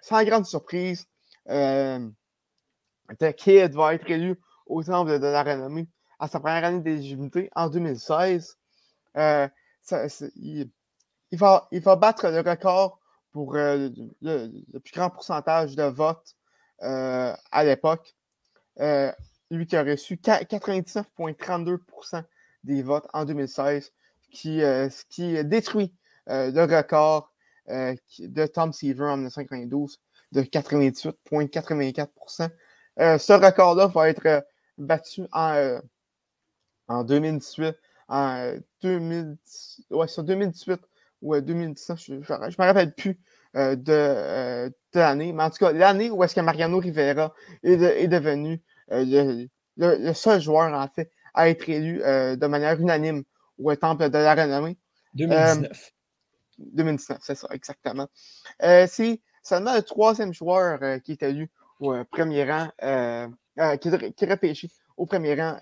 sans 0.00 0.22
grande 0.22 0.46
surprise, 0.46 1.08
The 1.48 3.32
Kid 3.36 3.74
va 3.74 3.94
être 3.94 4.08
élu 4.08 4.40
au 4.66 4.84
Temple 4.84 5.18
de 5.18 5.26
la 5.26 5.42
Renommée 5.42 5.88
à 6.20 6.28
sa 6.28 6.38
première 6.38 6.64
année 6.64 6.80
d'éligibilité 6.80 7.50
en 7.56 7.68
2016. 7.68 8.56
il, 9.16 10.70
va, 11.32 11.68
il, 11.72 11.80
va, 11.80 11.96
battre 11.96 12.28
le 12.28 12.40
record 12.40 13.00
pour 13.32 13.54
le, 13.54 13.90
plus 14.78 14.92
grand 14.92 15.10
pourcentage 15.10 15.76
de 15.76 15.84
votes 15.84 16.36
à 16.80 17.64
l'époque. 17.64 18.14
lui 19.50 19.66
qui 19.66 19.76
a 19.76 19.82
reçu 19.82 20.16
99,32% 20.16 22.24
des 22.64 22.82
votes 22.82 23.06
en 23.12 23.24
2016 23.24 23.92
qui, 24.34 24.62
euh, 24.62 24.90
ce 24.90 25.04
qui 25.08 25.42
détruit 25.44 25.94
euh, 26.28 26.50
le 26.50 26.62
record 26.62 27.32
euh, 27.70 27.94
de 28.18 28.46
Tom 28.46 28.72
Seaver 28.72 29.06
en 29.06 29.16
1992 29.16 30.00
de 30.32 30.42
98,84%. 30.42 32.50
ce 32.98 33.32
record-là 33.32 33.86
va 33.86 34.08
être 34.08 34.44
battu 34.76 35.22
en, 35.32 35.78
en 36.88 37.04
2018, 37.04 37.76
en 38.08 38.56
2018 38.82 40.80
ou 41.24 41.40
2019, 41.40 42.00
je 42.00 42.12
ne 42.14 42.18
me 42.18 42.54
rappelle 42.58 42.94
plus 42.94 43.18
de, 43.54 44.70
l'année, 44.94 45.32
mais 45.32 45.42
en 45.42 45.50
tout 45.50 45.58
cas, 45.58 45.72
l'année 45.72 46.10
où 46.10 46.22
est-ce 46.22 46.34
que 46.34 46.40
Mariano 46.40 46.78
Rivera 46.78 47.34
est, 47.62 48.08
devenu 48.08 48.62
le, 48.90 49.48
le, 49.76 50.12
seul 50.14 50.40
joueur, 50.40 50.72
en 50.72 50.88
fait, 50.88 51.10
à 51.34 51.48
être 51.48 51.68
élu 51.68 51.98
de 51.98 52.46
manière 52.46 52.80
unanime 52.80 53.24
au 53.58 53.74
Temple 53.74 54.10
de 54.10 54.18
la 54.18 54.34
Renommée. 54.34 54.76
2019. 55.14 55.92
2019, 56.58 57.18
c'est 57.20 57.34
ça, 57.34 57.48
exactement. 57.50 58.08
Euh, 58.62 58.86
c'est 58.88 59.20
seulement 59.42 59.74
le 59.74 59.82
troisième 59.82 60.32
joueur 60.32 60.78
euh, 60.82 60.98
qui 60.98 61.12
est 61.12 61.22
élu 61.22 61.50
au 61.80 62.04
premier 62.04 62.50
rang, 62.50 62.68
euh, 62.82 63.28
qui, 63.76 63.88
est 63.88 64.30
repêché 64.30 64.70
au 64.96 65.06
premier 65.06 65.34
rang 65.34 65.58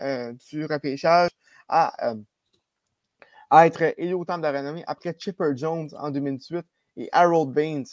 du 0.51 0.67
repêchage 0.67 1.31
à, 1.69 2.15
à, 3.53 3.67
être 3.67 3.95
élu 3.99 4.15
au 4.15 4.25
Temple 4.25 4.41
de 4.41 4.49
la 4.49 4.61
Renommée 4.61 4.85
après 4.87 5.15
Chipper 5.19 5.53
Jones 5.55 5.89
en 5.99 6.11
2018 6.11 6.65
et 6.97 7.09
Harold 7.13 7.53
Baines 7.53 7.85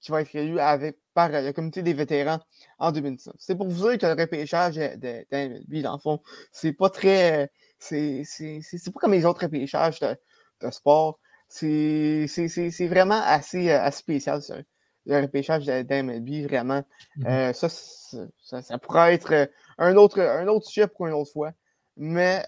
qui 0.00 0.10
va 0.10 0.20
être 0.20 0.34
élu 0.34 0.60
avec, 0.60 0.98
par 1.14 1.30
le 1.30 1.52
comité 1.52 1.82
des 1.82 1.94
vétérans 1.94 2.38
en 2.78 2.92
2019. 2.92 3.34
C'est 3.38 3.56
pour 3.56 3.68
vous 3.68 3.88
dire 3.88 3.98
que 3.98 4.06
le 4.06 4.20
repêchage 4.20 4.76
de, 4.76 5.82
dans 5.82 5.94
le 5.94 5.98
fond, 5.98 6.20
c'est 6.52 6.74
pas 6.74 6.90
très 6.90 7.50
c'est 7.78 8.22
pas 8.92 9.00
comme 9.00 9.12
les 9.12 9.24
autres 9.24 9.42
repêchages 9.42 10.00
de, 10.00 10.16
de 10.62 10.70
sport. 10.70 11.18
C'est 11.48 12.26
vraiment 12.88 13.20
assez, 13.24 13.70
euh, 13.70 13.90
spécial, 13.90 14.40
le 15.06 15.20
repêchage 15.20 15.66
d'MLB, 15.66 16.46
vraiment. 16.48 16.82
Mhm. 17.16 17.52
ça, 17.52 17.68
ça, 18.62 18.78
pourrait 18.78 19.14
être 19.14 19.50
un 19.78 19.96
autre, 19.96 20.20
un 20.20 20.46
autre 20.48 20.66
sujet 20.66 20.86
pour 20.86 21.06
une 21.06 21.14
autre 21.14 21.32
fois. 21.32 21.52
Mais, 21.96 22.44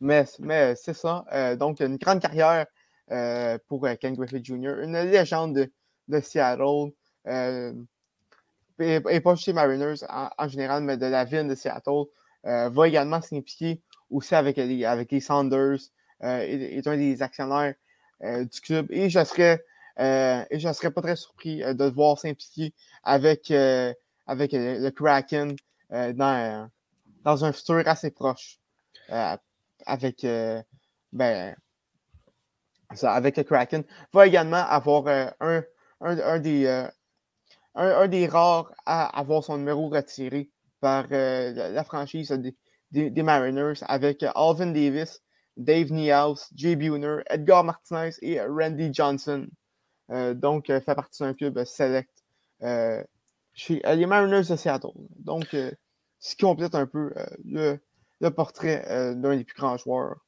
mais, 0.00 0.24
mais 0.40 0.74
c'est 0.74 0.94
ça. 0.94 1.24
donc, 1.56 1.80
une 1.80 1.96
grande 1.96 2.20
carrière 2.20 2.66
pour 3.66 3.88
Ken 4.00 4.14
Griffith 4.14 4.44
Jr., 4.44 4.80
une 4.82 4.98
légende 5.02 5.68
de, 6.08 6.20
Seattle 6.20 6.92
et, 8.78 9.20
pas 9.20 9.36
chez 9.36 9.52
Mariners 9.52 10.04
en, 10.08 10.48
général, 10.48 10.82
mais 10.82 10.96
de 10.96 11.06
la 11.06 11.24
ville 11.24 11.48
de 11.48 11.54
Seattle, 11.54 12.04
euh, 12.46 12.68
va 12.68 12.88
également 12.88 13.20
s'impliquer 13.20 13.80
aussi 14.10 14.34
avec 14.34 14.56
les, 14.56 14.84
avec 14.84 15.14
Sanders, 15.20 15.78
euh, 16.22 16.38
est, 16.40 16.86
un 16.86 16.96
des 16.96 17.22
actionnaires 17.22 17.74
euh, 18.22 18.44
du 18.44 18.60
club. 18.60 18.86
Et 18.90 19.10
je 19.10 19.24
serais, 19.24 19.64
et 19.98 20.58
je 20.58 20.72
serais 20.72 20.90
pas 20.90 21.02
très 21.02 21.16
surpris 21.16 21.58
de 21.58 21.84
le 21.84 21.90
voir 21.90 22.18
s'impliquer 22.18 22.72
avec, 23.02 23.50
avec 23.50 24.52
le, 24.52 24.90
Kraken 24.90 25.56
dans, 25.90 26.70
dans 27.24 27.44
un 27.44 27.52
futur 27.52 27.82
assez 27.86 28.10
proche. 28.10 28.60
Avec, 29.86 30.26
ben, 31.12 31.56
ça, 32.94 33.12
avec 33.12 33.36
le 33.36 33.44
Kraken. 33.44 33.84
Va 34.12 34.26
également 34.26 34.56
avoir 34.56 35.06
un, 35.06 35.32
un, 35.40 35.64
un, 36.00 36.38
des 36.38 36.88
un, 37.78 38.08
des 38.08 38.26
rares 38.26 38.72
à 38.86 39.18
avoir 39.18 39.44
son 39.44 39.58
numéro 39.58 39.88
retiré 39.88 40.50
par 40.80 41.06
euh, 41.12 41.70
la, 41.72 41.84
franchise 41.84 42.30
des, 42.90 43.22
Mariners 43.22 43.80
avec 43.82 44.22
euh, 44.22 44.30
Alvin 44.34 44.72
Davis, 44.72 45.20
Dave 45.56 45.92
Niehaus, 45.92 46.48
Jay 46.54 46.76
Buhner, 46.76 47.18
Edgar 47.28 47.64
Martinez 47.64 48.12
et 48.22 48.40
Randy 48.40 48.92
Johnson. 48.92 49.46
Euh, 50.10 50.34
donc, 50.34 50.66
fait 50.66 50.94
partie 50.94 51.22
d'un 51.22 51.34
club 51.34 51.62
select 51.64 52.10
chez 53.52 53.82
les 53.84 54.06
Mariners 54.06 54.48
de 54.48 54.56
Seattle. 54.56 54.92
Donc, 55.18 55.48
ce 55.50 56.34
qui 56.34 56.44
complète 56.44 56.74
un 56.74 56.86
peu 56.86 57.12
le, 57.44 57.78
le, 58.20 58.30
portrait 58.30 59.14
d'un 59.14 59.36
des 59.36 59.44
plus 59.44 59.56
grands 59.56 59.76
joueurs 59.76 60.24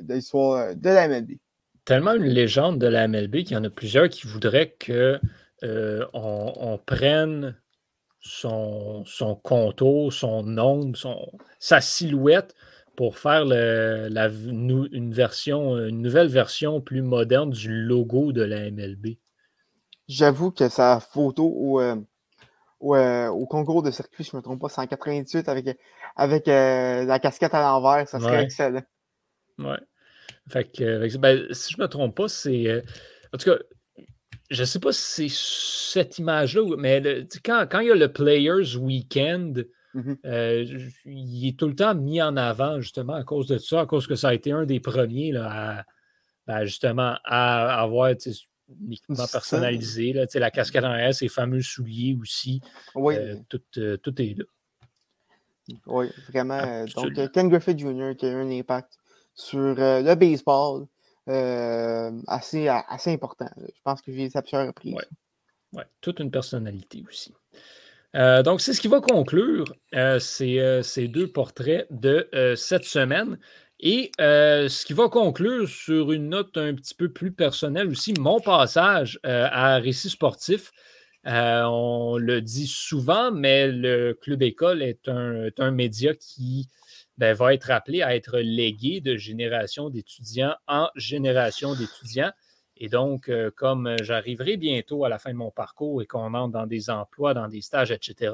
de 0.00 0.14
l'histoire 0.14 0.74
de 0.74 0.88
la 0.88 1.08
MLB. 1.08 1.38
Tellement 1.84 2.14
une 2.14 2.24
légende 2.24 2.80
de 2.80 2.86
la 2.88 3.06
MLB 3.06 3.44
qu'il 3.44 3.52
y 3.52 3.56
en 3.56 3.64
a 3.64 3.70
plusieurs 3.70 4.08
qui 4.08 4.26
voudraient 4.26 4.74
que 4.78 5.20
euh, 5.62 6.04
on, 6.12 6.78
prenne 6.84 7.56
son, 8.20 9.04
contour, 9.42 10.12
son 10.12 10.58
ombre, 10.58 10.98
sa 11.58 11.80
silhouette 11.80 12.54
pour 12.96 13.18
faire 13.18 13.44
la, 13.44 14.28
une, 14.28 15.12
version, 15.12 15.78
une 15.78 16.02
nouvelle 16.02 16.28
version 16.28 16.80
plus 16.80 17.02
moderne 17.02 17.50
du 17.50 17.72
logo 17.72 18.32
de 18.32 18.42
la 18.42 18.70
MLB. 18.70 19.18
J'avoue 20.08 20.50
que 20.50 20.68
sa 20.68 21.00
photo 21.00 21.44
au, 21.46 21.80
euh, 22.94 23.26
euh, 23.26 23.28
au, 23.28 23.46
concours 23.46 23.82
de 23.82 23.90
circuit, 23.90 24.24
je 24.24 24.30
ne 24.34 24.38
me 24.38 24.42
trompe 24.42 24.60
pas, 24.60 24.68
c'est 24.68 24.80
en 24.80 24.86
98 24.86 25.48
avec, 25.48 25.78
avec 26.16 26.46
la 26.46 27.18
casquette 27.18 27.54
à 27.54 27.60
l'envers, 27.62 28.08
ça 28.08 28.20
serait 28.20 28.42
excellent. 28.42 28.82
Ouais. 29.58 29.78
Fait 30.48 30.64
que, 30.64 31.16
ben, 31.18 31.46
si 31.52 31.72
je 31.72 31.78
ne 31.78 31.84
me 31.84 31.88
trompe 31.88 32.16
pas, 32.16 32.28
c'est. 32.28 32.82
en 33.32 33.38
tout 33.38 33.50
cas, 33.50 33.56
je 34.50 34.60
ne 34.60 34.66
sais 34.66 34.78
pas 34.78 34.92
si 34.92 35.28
c'est 35.28 36.00
cette 36.00 36.18
image-là, 36.18 36.76
mais 36.78 37.26
quand, 37.44 37.66
quand, 37.70 37.80
il 37.80 37.88
y 37.88 37.90
a 37.90 37.94
le 37.94 38.12
Players 38.12 38.76
Weekend, 38.76 39.66
mm-hmm. 39.94 40.16
euh, 40.24 40.64
il 41.04 41.48
est 41.48 41.58
tout 41.58 41.66
le 41.66 41.74
temps 41.74 41.94
mis 41.94 42.22
en 42.22 42.36
avant, 42.36 42.80
justement, 42.80 43.14
à 43.14 43.24
cause 43.24 43.48
de 43.48 43.58
ça, 43.58 43.80
à 43.80 43.86
cause 43.86 44.06
que 44.06 44.14
ça 44.14 44.28
a 44.28 44.34
été 44.34 44.52
un 44.52 44.64
des 44.64 44.80
premiers 44.80 45.32
là, 45.32 45.78
à, 45.78 45.84
ben, 46.46 46.64
justement, 46.64 47.16
à 47.24 47.80
avoir 47.80 48.10
un 48.70 48.90
équipement 48.90 49.26
personnalisé. 49.30 50.12
Là, 50.12 50.26
la 50.34 50.50
cascade 50.50 50.84
en 50.84 50.90
arrière, 50.90 51.14
ses 51.14 51.28
fameux 51.28 51.62
souliers 51.62 52.16
aussi. 52.20 52.60
Oui. 52.94 53.16
Euh, 53.16 53.36
tout, 53.48 53.62
euh, 53.78 53.96
tout, 53.96 54.20
est 54.20 54.34
là. 54.38 54.44
Oui, 55.86 56.06
vraiment. 56.28 56.84
Donc, 56.94 57.32
Ken 57.32 57.48
Griffith 57.48 57.78
Jr. 57.78 58.14
qui 58.16 58.26
a 58.26 58.30
eu 58.30 58.34
un 58.34 58.50
impact 58.50 58.98
sur 59.34 59.58
le 59.58 60.14
baseball, 60.14 60.86
euh, 61.28 62.12
assez, 62.28 62.68
assez 62.68 63.12
important. 63.12 63.50
Je 63.58 63.80
pense 63.82 64.00
que 64.00 64.12
j'ai 64.12 64.30
ça 64.30 64.42
plusieurs 64.42 64.68
reprises. 64.68 64.94
Oui, 64.94 65.02
ouais. 65.72 65.84
toute 66.00 66.20
une 66.20 66.30
personnalité 66.30 67.02
aussi. 67.08 67.34
Euh, 68.14 68.44
donc, 68.44 68.60
c'est 68.60 68.72
ce 68.72 68.80
qui 68.80 68.86
va 68.86 69.00
conclure 69.00 69.64
euh, 69.94 70.20
ces, 70.20 71.08
deux 71.08 71.26
portraits 71.26 71.86
de 71.90 72.28
cette 72.56 72.84
semaine. 72.84 73.38
Et 73.80 74.10
ce 74.18 74.86
qui 74.86 74.94
va 74.94 75.08
conclure 75.08 75.68
sur 75.68 76.12
une 76.12 76.30
note 76.30 76.56
un 76.56 76.74
petit 76.74 76.94
peu 76.94 77.10
plus 77.10 77.32
personnelle 77.32 77.88
aussi, 77.88 78.14
mon 78.18 78.40
passage 78.40 79.20
à 79.22 79.76
Récit 79.78 80.10
sportif. 80.10 80.72
on 81.24 82.16
le 82.18 82.40
dit 82.40 82.66
souvent, 82.66 83.30
mais 83.30 83.68
le 83.68 84.14
Club 84.14 84.42
École 84.42 84.82
est 84.82 85.08
un, 85.08 85.70
média 85.70 86.14
qui 86.14 86.68
ben, 87.18 87.34
va 87.34 87.54
être 87.54 87.70
appelé 87.70 88.02
à 88.02 88.16
être 88.16 88.38
légué 88.38 89.00
de 89.00 89.16
génération 89.16 89.90
d'étudiants 89.90 90.54
en 90.66 90.88
génération 90.96 91.74
d'étudiants. 91.74 92.32
Et 92.78 92.88
donc, 92.88 93.28
euh, 93.28 93.50
comme 93.56 93.96
j'arriverai 94.02 94.56
bientôt 94.56 95.04
à 95.04 95.08
la 95.08 95.18
fin 95.18 95.30
de 95.30 95.36
mon 95.36 95.50
parcours 95.50 96.02
et 96.02 96.06
qu'on 96.06 96.34
entre 96.34 96.52
dans 96.52 96.66
des 96.66 96.90
emplois, 96.90 97.32
dans 97.32 97.48
des 97.48 97.62
stages, 97.62 97.90
etc., 97.90 98.32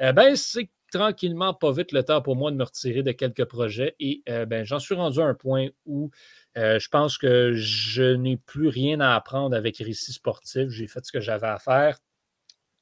euh, 0.00 0.12
ben, 0.12 0.34
c'est 0.36 0.70
tranquillement, 0.94 1.54
pas 1.54 1.72
vite 1.72 1.92
le 1.92 2.02
temps 2.02 2.22
pour 2.22 2.36
moi 2.36 2.50
de 2.50 2.56
me 2.56 2.64
retirer 2.64 3.02
de 3.02 3.12
quelques 3.12 3.44
projets. 3.44 3.94
Et 4.00 4.22
euh, 4.28 4.46
ben, 4.46 4.64
j'en 4.64 4.78
suis 4.78 4.94
rendu 4.94 5.20
à 5.20 5.26
un 5.26 5.34
point 5.34 5.68
où 5.86 6.10
je 6.56 6.88
pense 6.88 7.18
que 7.18 7.52
je 7.54 8.14
n'ai 8.14 8.36
plus 8.36 8.68
rien 8.68 9.00
à 9.00 9.14
apprendre 9.14 9.56
avec 9.56 9.78
Récit 9.78 10.12
sportif. 10.12 10.68
J'ai 10.68 10.86
fait 10.86 11.04
ce 11.04 11.10
que 11.10 11.20
j'avais 11.20 11.48
à 11.48 11.58
faire. 11.58 11.98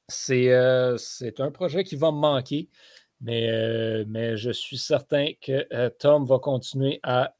C'est 0.07 0.53
un 0.53 1.51
projet 1.51 1.83
qui 1.83 1.95
va 1.95 2.11
me 2.11 2.17
manquer. 2.17 2.69
Mais, 3.23 3.49
euh, 3.49 4.03
mais 4.07 4.35
je 4.35 4.51
suis 4.51 4.77
certain 4.77 5.27
que 5.41 5.65
euh, 5.73 5.89
Tom 5.97 6.25
va 6.25 6.39
continuer 6.39 6.99
à 7.03 7.33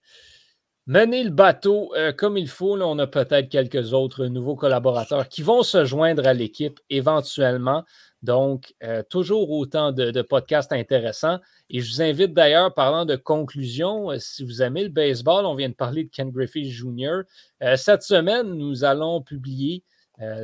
mener 0.86 1.24
le 1.24 1.30
bateau 1.30 1.94
euh, 1.96 2.12
comme 2.12 2.38
il 2.38 2.48
faut. 2.48 2.76
Là, 2.76 2.88
on 2.88 3.00
a 3.00 3.08
peut-être 3.08 3.50
quelques 3.50 3.94
autres 3.94 4.26
nouveaux 4.28 4.56
collaborateurs 4.56 5.30
qui 5.30 5.42
vont 5.42 5.64
se 5.64 5.86
joindre 5.86 6.28
à 6.28 6.34
l'équipe 6.34 6.80
éventuellement. 6.90 7.84
Donc, 8.22 8.74
toujours 9.10 9.52
autant 9.52 9.92
de, 9.92 10.22
podcasts 10.22 10.72
intéressants. 10.72 11.40
Et 11.70 11.82
je 11.82 11.92
vous 11.92 12.02
invite 12.02 12.34
d'ailleurs, 12.34 12.74
parlant 12.74 13.04
de 13.04 13.18
conclusion, 13.18 14.12
si 14.18 14.46
vous 14.46 14.62
aimez 14.62 14.84
le 14.84 14.90
baseball, 14.90 15.46
on 15.46 15.56
vient 15.56 15.68
de 15.68 15.74
parler 15.74 16.06
de 16.06 16.10
Ken 16.10 16.32
Griffith 16.32 16.72
Jr. 16.72 17.24
cette 17.76 18.04
semaine, 18.04 18.54
nous 18.54 18.86
allons 18.86 19.22
publier 19.22 19.84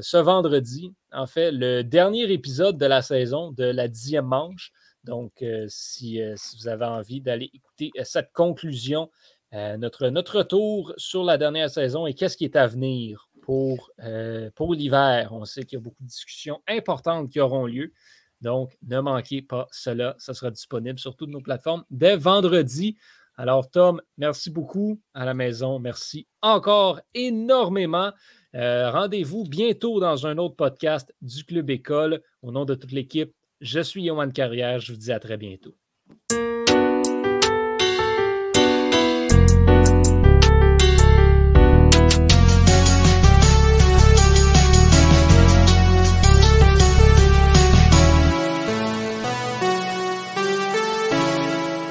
ce 0.02 0.18
vendredi, 0.18 0.94
en 1.14 1.26
fait, 1.26 1.54
le 1.54 1.84
dernier 1.84 2.30
épisode 2.34 2.78
de 2.78 2.86
la 2.86 3.02
saison 3.02 3.54
de 3.54 3.64
la 3.64 3.88
dixième 3.88 4.26
manche. 4.26 4.74
Donc, 5.04 5.42
euh, 5.42 5.64
euh, 5.64 5.66
si, 5.70 6.22
vous 6.58 6.68
avez 6.68 6.86
envie 6.86 7.22
d'aller 7.22 7.50
écouter 7.54 7.92
euh, 7.98 8.04
cette 8.04 8.32
conclusion, 8.34 9.10
notre, 9.54 10.10
notre 10.10 10.38
retour 10.40 10.94
sur 10.98 11.24
la 11.24 11.38
dernière 11.38 11.70
saison 11.70 12.06
et 12.06 12.14
qu'est-ce 12.14 12.38
qui 12.38 12.46
est 12.46 12.56
à 12.56 12.68
venir 12.68 13.30
pour, 13.42 13.92
pour 14.56 14.76
l'hiver. 14.76 15.30
On 15.32 15.46
sait 15.46 15.64
qu'il 15.64 15.78
y 15.78 15.82
a 15.82 15.84
beaucoup 15.84 16.04
de 16.04 16.08
discussions 16.08 16.62
importantes 16.68 17.30
qui 17.30 17.40
auront 17.40 17.66
lieu. 17.66 17.94
Donc, 18.42 18.78
ne 18.88 19.00
manquez 19.00 19.42
pas 19.42 19.68
cela. 19.72 20.16
Ça 20.20 20.34
sera 20.34 20.52
disponible 20.52 21.00
sur 21.00 21.16
toutes 21.16 21.30
nos 21.30 21.42
plateformes 21.42 21.84
dès 21.90 22.16
vendredi. 22.16 22.96
Alors, 23.36 23.70
Tom, 23.70 24.02
merci 24.18 24.50
beaucoup 24.50 25.02
à 25.14 25.26
la 25.26 25.34
maison. 25.34 25.80
Merci 25.80 26.28
encore 26.42 27.02
énormément. 27.14 28.12
Rendez-vous 28.54 29.46
bientôt 29.46 30.00
dans 30.00 30.28
un 30.28 30.38
autre 30.38 30.56
podcast 30.56 31.14
du 31.22 31.44
Club 31.44 31.70
École. 31.70 32.22
Au 32.42 32.52
nom 32.52 32.66
de 32.66 32.76
toute 32.76 32.92
l'équipe, 32.92 33.34
je 33.62 33.80
suis 33.80 34.04
Yohan 34.04 34.30
Carrière. 34.30 34.80
Je 34.80 34.92
vous 34.92 35.00
dis 35.00 35.12
à 35.12 35.20
très 35.20 35.38
bientôt. 35.38 35.76